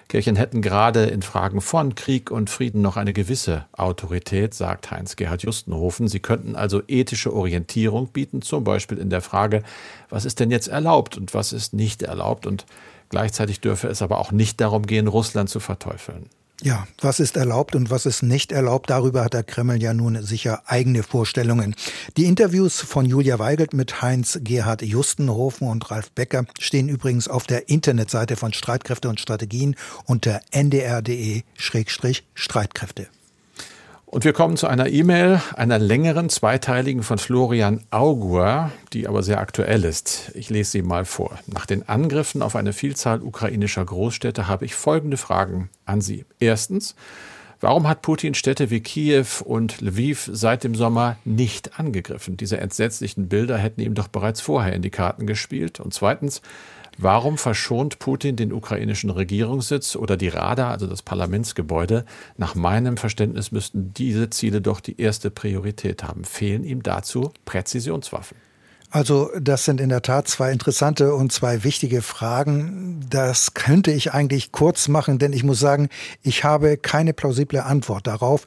Kirchen 0.08 0.36
hätten 0.36 0.62
gerade 0.62 1.06
in 1.06 1.22
Fragen 1.22 1.60
von 1.60 1.96
Krieg 1.96 2.30
und 2.30 2.48
Frieden 2.48 2.80
noch 2.80 2.96
eine 2.96 3.12
gewisse 3.12 3.66
Autorität, 3.72 4.54
sagt 4.54 4.92
Heinz-Gerhard 4.92 5.42
Justenhofen. 5.42 6.06
Sie 6.06 6.20
könnten 6.20 6.54
also 6.54 6.82
ethische 6.86 7.34
Orientierung 7.34 8.08
bieten, 8.08 8.40
zum 8.40 8.62
Beispiel 8.62 8.98
in 8.98 9.10
der 9.10 9.20
Frage, 9.20 9.64
was 10.08 10.24
ist 10.24 10.38
denn 10.38 10.52
jetzt 10.52 10.68
erlaubt 10.68 11.16
und 11.16 11.34
was 11.34 11.52
ist 11.52 11.72
nicht 11.72 12.02
erlaubt. 12.02 12.46
Und 12.46 12.66
gleichzeitig 13.08 13.60
dürfe 13.60 13.88
es 13.88 14.00
aber 14.00 14.18
auch 14.18 14.30
nicht 14.30 14.60
darum 14.60 14.86
gehen, 14.86 15.08
Russland 15.08 15.48
zu 15.50 15.58
verteufeln. 15.58 16.30
Ja, 16.62 16.86
was 17.02 17.20
ist 17.20 17.36
erlaubt 17.36 17.76
und 17.76 17.90
was 17.90 18.06
ist 18.06 18.22
nicht 18.22 18.50
erlaubt, 18.50 18.88
darüber 18.88 19.24
hat 19.24 19.34
der 19.34 19.42
Kreml 19.42 19.82
ja 19.82 19.92
nun 19.92 20.22
sicher 20.22 20.62
eigene 20.64 21.02
Vorstellungen. 21.02 21.74
Die 22.16 22.24
Interviews 22.24 22.80
von 22.80 23.04
Julia 23.04 23.38
Weigelt 23.38 23.74
mit 23.74 24.00
Heinz 24.00 24.38
Gerhard 24.42 24.80
Justenhofen 24.80 25.68
und 25.68 25.90
Ralf 25.90 26.10
Becker 26.12 26.46
stehen 26.58 26.88
übrigens 26.88 27.28
auf 27.28 27.46
der 27.46 27.68
Internetseite 27.68 28.36
von 28.36 28.54
Streitkräfte 28.54 29.10
und 29.10 29.20
Strategien 29.20 29.76
unter 30.06 30.40
ndr.de-streitkräfte. 30.50 33.08
Und 34.08 34.24
wir 34.24 34.32
kommen 34.32 34.56
zu 34.56 34.68
einer 34.68 34.86
E-Mail, 34.86 35.42
einer 35.56 35.80
längeren, 35.80 36.28
zweiteiligen 36.28 37.02
von 37.02 37.18
Florian 37.18 37.82
Augur, 37.90 38.70
die 38.92 39.08
aber 39.08 39.24
sehr 39.24 39.40
aktuell 39.40 39.84
ist. 39.84 40.30
Ich 40.34 40.48
lese 40.48 40.70
sie 40.70 40.82
mal 40.82 41.04
vor. 41.04 41.36
Nach 41.48 41.66
den 41.66 41.88
Angriffen 41.88 42.40
auf 42.40 42.54
eine 42.54 42.72
Vielzahl 42.72 43.20
ukrainischer 43.20 43.84
Großstädte 43.84 44.46
habe 44.46 44.64
ich 44.64 44.76
folgende 44.76 45.16
Fragen 45.16 45.70
an 45.86 46.00
Sie. 46.00 46.24
Erstens, 46.38 46.94
warum 47.60 47.88
hat 47.88 48.02
Putin 48.02 48.34
Städte 48.34 48.70
wie 48.70 48.80
Kiew 48.80 49.26
und 49.44 49.80
Lviv 49.80 50.28
seit 50.32 50.64
dem 50.64 50.74
Sommer 50.74 51.16
nicht 51.24 51.78
angegriffen? 51.78 52.36
Diese 52.36 52.58
entsetzlichen 52.58 53.28
Bilder 53.28 53.58
hätten 53.58 53.80
ihm 53.80 53.94
doch 53.94 54.08
bereits 54.08 54.40
vorher 54.40 54.72
in 54.72 54.82
die 54.82 54.90
Karten 54.90 55.26
gespielt. 55.26 55.80
Und 55.80 55.94
zweitens, 55.94 56.42
Warum 56.98 57.36
verschont 57.36 57.98
Putin 57.98 58.36
den 58.36 58.54
ukrainischen 58.54 59.10
Regierungssitz 59.10 59.96
oder 59.96 60.16
die 60.16 60.28
Rada, 60.28 60.70
also 60.70 60.86
das 60.86 61.02
Parlamentsgebäude? 61.02 62.06
Nach 62.38 62.54
meinem 62.54 62.96
Verständnis 62.96 63.52
müssten 63.52 63.92
diese 63.92 64.30
Ziele 64.30 64.62
doch 64.62 64.80
die 64.80 64.98
erste 64.98 65.30
Priorität 65.30 66.04
haben. 66.04 66.24
Fehlen 66.24 66.64
ihm 66.64 66.82
dazu 66.82 67.32
Präzisionswaffen? 67.44 68.38
Also 68.96 69.30
das 69.38 69.66
sind 69.66 69.78
in 69.82 69.90
der 69.90 70.00
Tat 70.00 70.26
zwei 70.26 70.50
interessante 70.50 71.14
und 71.14 71.30
zwei 71.30 71.64
wichtige 71.64 72.00
Fragen. 72.00 73.04
Das 73.10 73.52
könnte 73.52 73.90
ich 73.90 74.14
eigentlich 74.14 74.52
kurz 74.52 74.88
machen, 74.88 75.18
denn 75.18 75.34
ich 75.34 75.44
muss 75.44 75.60
sagen, 75.60 75.90
ich 76.22 76.44
habe 76.44 76.78
keine 76.78 77.12
plausible 77.12 77.62
Antwort 77.62 78.06
darauf, 78.06 78.46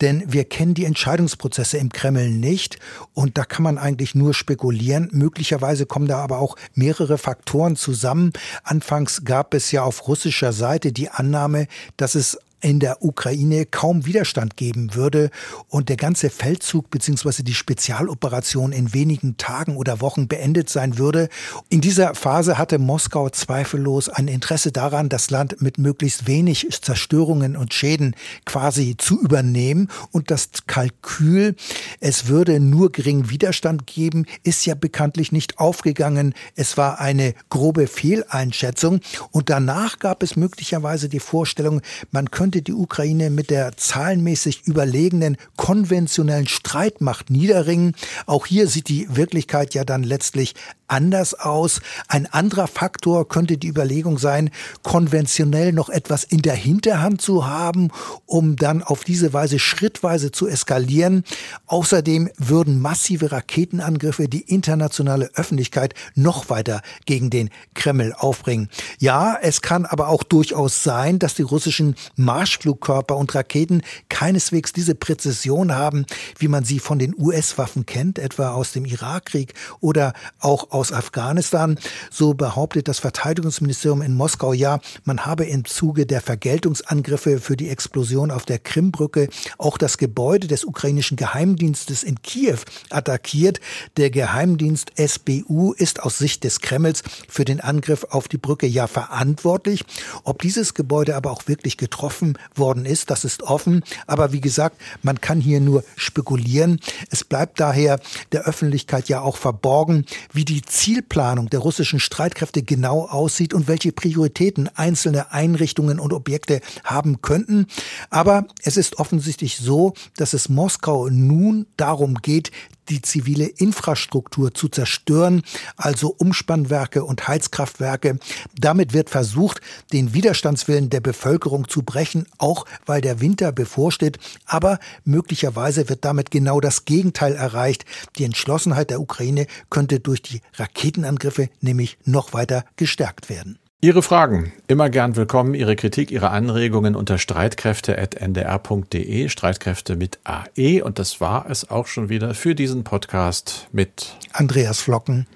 denn 0.00 0.22
wir 0.24 0.44
kennen 0.44 0.74
die 0.74 0.84
Entscheidungsprozesse 0.84 1.78
im 1.78 1.88
Kreml 1.88 2.30
nicht 2.30 2.78
und 3.12 3.38
da 3.38 3.44
kann 3.44 3.64
man 3.64 3.76
eigentlich 3.76 4.14
nur 4.14 4.34
spekulieren. 4.34 5.08
Möglicherweise 5.10 5.84
kommen 5.84 6.06
da 6.06 6.18
aber 6.18 6.38
auch 6.38 6.54
mehrere 6.74 7.18
Faktoren 7.18 7.74
zusammen. 7.74 8.32
Anfangs 8.62 9.24
gab 9.24 9.52
es 9.52 9.72
ja 9.72 9.82
auf 9.82 10.06
russischer 10.06 10.52
Seite 10.52 10.92
die 10.92 11.10
Annahme, 11.10 11.66
dass 11.96 12.14
es 12.14 12.38
in 12.60 12.80
der 12.80 13.04
Ukraine 13.04 13.66
kaum 13.66 14.06
Widerstand 14.06 14.56
geben 14.56 14.94
würde 14.94 15.30
und 15.68 15.88
der 15.88 15.96
ganze 15.96 16.30
Feldzug 16.30 16.90
bzw. 16.90 17.42
die 17.42 17.54
Spezialoperation 17.54 18.72
in 18.72 18.92
wenigen 18.92 19.36
Tagen 19.36 19.76
oder 19.76 20.00
Wochen 20.00 20.28
beendet 20.28 20.68
sein 20.68 20.98
würde. 20.98 21.28
In 21.68 21.80
dieser 21.80 22.14
Phase 22.14 22.58
hatte 22.58 22.78
Moskau 22.78 23.28
zweifellos 23.30 24.08
ein 24.08 24.28
Interesse 24.28 24.72
daran, 24.72 25.08
das 25.08 25.30
Land 25.30 25.60
mit 25.60 25.78
möglichst 25.78 26.26
wenig 26.26 26.66
Zerstörungen 26.82 27.56
und 27.56 27.74
Schäden 27.74 28.14
quasi 28.44 28.96
zu 28.96 29.20
übernehmen 29.20 29.88
und 30.10 30.30
das 30.30 30.50
Kalkül, 30.66 31.54
es 32.00 32.28
würde 32.28 32.60
nur 32.60 32.92
geringen 32.92 33.30
Widerstand 33.30 33.86
geben, 33.86 34.26
ist 34.42 34.66
ja 34.66 34.74
bekanntlich 34.74 35.32
nicht 35.32 35.58
aufgegangen. 35.58 36.34
Es 36.56 36.76
war 36.76 37.00
eine 37.00 37.34
grobe 37.50 37.86
Fehleinschätzung 37.86 39.00
und 39.30 39.50
danach 39.50 39.98
gab 39.98 40.22
es 40.22 40.36
möglicherweise 40.36 41.08
die 41.08 41.20
Vorstellung, 41.20 41.82
man 42.10 42.30
könnte 42.30 42.47
könnte 42.48 42.62
die 42.62 42.72
Ukraine 42.72 43.28
mit 43.28 43.50
der 43.50 43.76
zahlenmäßig 43.76 44.62
überlegenen 44.64 45.36
konventionellen 45.56 46.48
Streitmacht 46.48 47.28
niederringen. 47.28 47.94
Auch 48.24 48.46
hier 48.46 48.68
sieht 48.68 48.88
die 48.88 49.06
Wirklichkeit 49.14 49.74
ja 49.74 49.84
dann 49.84 50.02
letztlich 50.02 50.54
anders 50.88 51.34
aus. 51.34 51.80
Ein 52.08 52.26
anderer 52.26 52.66
Faktor 52.66 53.28
könnte 53.28 53.58
die 53.58 53.68
Überlegung 53.68 54.18
sein, 54.18 54.50
konventionell 54.82 55.72
noch 55.72 55.90
etwas 55.90 56.24
in 56.24 56.42
der 56.42 56.54
Hinterhand 56.54 57.20
zu 57.20 57.46
haben, 57.46 57.90
um 58.26 58.56
dann 58.56 58.82
auf 58.82 59.04
diese 59.04 59.32
Weise 59.32 59.58
schrittweise 59.58 60.32
zu 60.32 60.48
eskalieren. 60.48 61.24
Außerdem 61.66 62.30
würden 62.38 62.80
massive 62.80 63.30
Raketenangriffe 63.30 64.28
die 64.28 64.40
internationale 64.40 65.30
Öffentlichkeit 65.34 65.94
noch 66.14 66.48
weiter 66.48 66.80
gegen 67.04 67.30
den 67.30 67.50
Kreml 67.74 68.14
aufbringen. 68.16 68.68
Ja, 68.98 69.36
es 69.40 69.60
kann 69.60 69.84
aber 69.84 70.08
auch 70.08 70.22
durchaus 70.22 70.82
sein, 70.82 71.18
dass 71.18 71.34
die 71.34 71.42
russischen 71.42 71.94
Marschflugkörper 72.38 73.16
und 73.16 73.34
Raketen 73.34 73.82
keineswegs 74.08 74.72
diese 74.72 74.94
Präzision 74.94 75.74
haben, 75.74 76.06
wie 76.38 76.46
man 76.46 76.62
sie 76.62 76.78
von 76.78 77.00
den 77.00 77.12
US-Waffen 77.18 77.84
kennt, 77.84 78.20
etwa 78.20 78.50
aus 78.50 78.70
dem 78.70 78.84
Irakkrieg 78.84 79.54
oder 79.80 80.12
auch 80.38 80.70
aus 80.70 80.92
Afghanistan. 80.92 81.80
So 82.12 82.34
behauptet 82.34 82.86
das 82.86 83.00
Verteidigungsministerium 83.00 84.02
in 84.02 84.14
Moskau 84.14 84.52
ja, 84.52 84.78
man 85.02 85.26
habe 85.26 85.46
im 85.46 85.64
Zuge 85.64 86.06
der 86.06 86.20
Vergeltungsangriffe 86.20 87.40
für 87.40 87.56
die 87.56 87.70
Explosion 87.70 88.30
auf 88.30 88.44
der 88.44 88.60
Krimbrücke 88.60 89.28
auch 89.58 89.76
das 89.76 89.98
Gebäude 89.98 90.46
des 90.46 90.64
ukrainischen 90.64 91.16
Geheimdienstes 91.16 92.04
in 92.04 92.22
Kiew 92.22 92.58
attackiert. 92.88 93.58
Der 93.96 94.10
Geheimdienst 94.10 94.92
SBU 94.96 95.72
ist 95.72 96.04
aus 96.04 96.18
Sicht 96.18 96.44
des 96.44 96.60
Kremls 96.60 97.02
für 97.28 97.44
den 97.44 97.60
Angriff 97.60 98.04
auf 98.04 98.28
die 98.28 98.38
Brücke 98.38 98.68
ja 98.68 98.86
verantwortlich. 98.86 99.84
Ob 100.22 100.40
dieses 100.40 100.74
Gebäude 100.74 101.16
aber 101.16 101.32
auch 101.32 101.48
wirklich 101.48 101.76
getroffen 101.78 102.27
getroffen 102.28 102.38
worden 102.54 102.86
ist. 102.86 103.10
Das 103.10 103.24
ist 103.24 103.42
offen. 103.42 103.82
Aber 104.06 104.32
wie 104.32 104.40
gesagt, 104.40 104.80
man 105.02 105.20
kann 105.20 105.40
hier 105.40 105.60
nur 105.60 105.84
spekulieren. 105.96 106.80
Es 107.10 107.24
bleibt 107.24 107.60
daher 107.60 108.00
der 108.32 108.44
Öffentlichkeit 108.44 109.08
ja 109.08 109.20
auch 109.20 109.36
verborgen, 109.36 110.04
wie 110.32 110.44
die 110.44 110.62
Zielplanung 110.62 111.48
der 111.50 111.60
russischen 111.60 112.00
Streitkräfte 112.00 112.62
genau 112.62 113.06
aussieht 113.06 113.54
und 113.54 113.68
welche 113.68 113.92
Prioritäten 113.92 114.68
einzelne 114.74 115.32
Einrichtungen 115.32 116.00
und 116.00 116.12
Objekte 116.12 116.60
haben 116.84 117.22
könnten. 117.22 117.66
Aber 118.10 118.46
es 118.62 118.76
ist 118.76 118.98
offensichtlich 118.98 119.56
so, 119.58 119.94
dass 120.16 120.32
es 120.32 120.48
Moskau 120.48 121.08
nun 121.08 121.66
darum 121.76 122.16
geht, 122.16 122.50
die 122.88 123.02
zivile 123.02 123.46
Infrastruktur 123.46 124.54
zu 124.54 124.68
zerstören, 124.68 125.42
also 125.76 126.14
Umspannwerke 126.16 127.04
und 127.04 127.28
Heizkraftwerke. 127.28 128.18
Damit 128.58 128.92
wird 128.92 129.10
versucht, 129.10 129.60
den 129.92 130.14
Widerstandswillen 130.14 130.90
der 130.90 131.00
Bevölkerung 131.00 131.68
zu 131.68 131.82
brechen, 131.82 132.26
auch 132.38 132.64
weil 132.86 133.00
der 133.00 133.20
Winter 133.20 133.52
bevorsteht. 133.52 134.18
Aber 134.46 134.78
möglicherweise 135.04 135.88
wird 135.88 136.04
damit 136.04 136.30
genau 136.30 136.60
das 136.60 136.84
Gegenteil 136.84 137.34
erreicht. 137.34 137.84
Die 138.16 138.24
Entschlossenheit 138.24 138.90
der 138.90 139.00
Ukraine 139.00 139.46
könnte 139.70 140.00
durch 140.00 140.22
die 140.22 140.40
Raketenangriffe 140.54 141.48
nämlich 141.60 141.98
noch 142.04 142.32
weiter 142.32 142.64
gestärkt 142.76 143.28
werden. 143.28 143.58
Ihre 143.80 144.02
Fragen 144.02 144.52
immer 144.66 144.90
gern 144.90 145.14
willkommen, 145.14 145.54
Ihre 145.54 145.76
Kritik, 145.76 146.10
Ihre 146.10 146.30
Anregungen 146.30 146.96
unter 146.96 147.16
streitkräfte.ndr.de, 147.16 149.28
Streitkräfte 149.28 149.94
mit 149.94 150.18
AE. 150.24 150.82
Und 150.82 150.98
das 150.98 151.20
war 151.20 151.48
es 151.48 151.70
auch 151.70 151.86
schon 151.86 152.08
wieder 152.08 152.34
für 152.34 152.56
diesen 152.56 152.82
Podcast 152.82 153.68
mit 153.70 154.16
Andreas 154.32 154.80
Flocken 154.80 155.28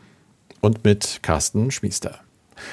und 0.61 0.83
mit 0.83 1.21
Carsten 1.23 1.71
Schmiester. 1.71 2.19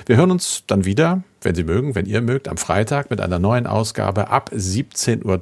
Wir 0.07 0.17
hören 0.17 0.31
uns 0.31 0.63
dann 0.65 0.85
wieder, 0.85 1.21
wenn 1.41 1.53
Sie 1.53 1.63
mögen, 1.63 1.93
wenn 1.93 2.07
ihr 2.07 2.21
mögt, 2.21 2.47
am 2.47 2.57
Freitag 2.57 3.11
mit 3.11 3.21
einer 3.21 3.37
neuen 3.37 3.67
Ausgabe 3.67 4.29
ab 4.29 4.49
17.30 4.51 5.23
Uhr. 5.23 5.37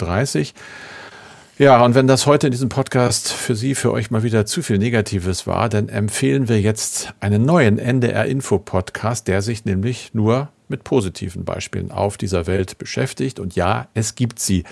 Ja, 1.60 1.84
und 1.84 1.96
wenn 1.96 2.06
das 2.06 2.28
heute 2.28 2.46
in 2.46 2.52
diesem 2.52 2.70
Podcast 2.70 3.34
für 3.34 3.56
Sie, 3.56 3.74
für 3.74 3.91
euch 3.91 4.12
mal 4.12 4.22
wieder 4.22 4.46
zu 4.46 4.62
viel 4.62 4.78
Negatives 4.78 5.48
war, 5.48 5.70
dann 5.70 5.89
empfehlen 5.89 6.48
wir 6.50 6.62
jetzt 6.62 7.15
einen 7.20 7.46
neuen 7.46 7.80
NDR-Info-Podcast, 7.80 9.28
der 9.28 9.41
sich 9.41 9.65
nämlich 9.65 10.13
nur 10.13 10.50
mit 10.67 10.84
positiven 10.84 11.46
Beispielen 11.46 11.89
auf 11.89 12.17
dieser 12.17 12.46
Welt 12.46 12.78
beschäftigt. 12.78 13.39
Und 13.39 13.56
ja, 13.56 13.88
es 13.96 14.13
gibt 14.13 14.38
sie. 14.38 14.65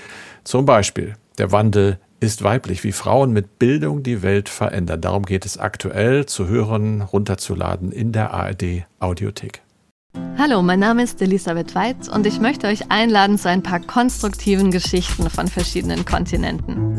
Zum 0.43 0.67
Beispiel 0.67 1.15
der 1.39 1.51
Wandel 1.51 1.97
ist 2.19 2.43
weiblich, 2.43 2.83
wie 2.83 2.91
Frauen 2.91 3.31
mit 3.31 3.57
Bildung 3.57 4.03
die 4.03 4.21
Welt 4.21 4.47
verändern. 4.47 5.01
Darum 5.01 5.23
geht 5.23 5.47
es 5.47 5.57
aktuell 5.57 6.27
zu 6.27 6.47
hören, 6.47 7.01
runterzuladen 7.01 7.91
in 7.91 8.11
der 8.11 8.31
ARD 8.31 8.85
Audiothek. 8.99 9.64
Hallo, 10.37 10.61
mein 10.61 10.79
Name 10.79 11.03
ist 11.03 11.21
Elisabeth 11.21 11.75
Weitz 11.75 12.07
und 12.07 12.27
ich 12.27 12.39
möchte 12.39 12.67
euch 12.67 12.91
einladen 12.91 13.37
zu 13.37 13.49
ein 13.49 13.63
paar 13.63 13.79
konstruktiven 13.79 14.69
Geschichten 14.69 15.29
von 15.29 15.47
verschiedenen 15.47 16.05
Kontinenten. 16.05 16.95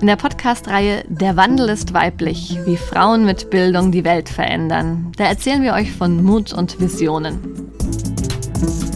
In 0.00 0.06
der 0.06 0.16
Podcast-Reihe 0.16 1.04
Der 1.08 1.36
Wandel 1.36 1.68
ist 1.68 1.94
weiblich, 1.94 2.58
wie 2.64 2.76
Frauen 2.76 3.24
mit 3.24 3.50
Bildung 3.50 3.92
die 3.92 4.04
Welt 4.04 4.28
verändern, 4.28 5.12
da 5.16 5.24
erzählen 5.24 5.62
wir 5.62 5.74
euch 5.74 5.92
von 5.92 6.22
Mut 6.22 6.52
und 6.52 6.80
Visionen. 6.80 7.40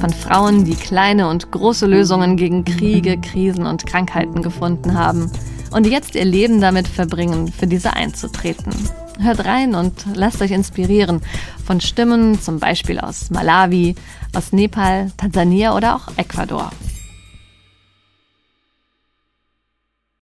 Von 0.01 0.11
Frauen, 0.11 0.65
die 0.65 0.77
kleine 0.77 1.29
und 1.29 1.51
große 1.51 1.87
Lösungen 1.87 2.37
gegen 2.37 2.65
Kriege, 2.65 3.19
Krisen 3.19 3.67
und 3.67 3.87
Krankheiten 3.87 4.41
gefunden 4.41 4.97
haben 4.97 5.31
und 5.73 5.87
jetzt 5.87 6.15
ihr 6.15 6.25
Leben 6.25 6.61
damit 6.61 6.89
verbringen, 6.89 7.49
für 7.49 7.67
diese 7.67 7.95
einzutreten. 7.95 8.73
Hört 9.23 9.45
rein 9.45 9.75
und 9.75 9.93
lasst 10.15 10.41
euch 10.41 10.51
inspirieren 10.51 11.21
von 11.65 11.81
Stimmen 11.81 12.41
zum 12.41 12.59
Beispiel 12.59 12.99
aus 12.99 13.31
Malawi, 13.31 13.95
aus 14.35 14.53
Nepal, 14.53 15.13
Tansania 15.17 15.77
oder 15.77 15.97
auch 15.97 16.09
Ecuador. 16.17 16.71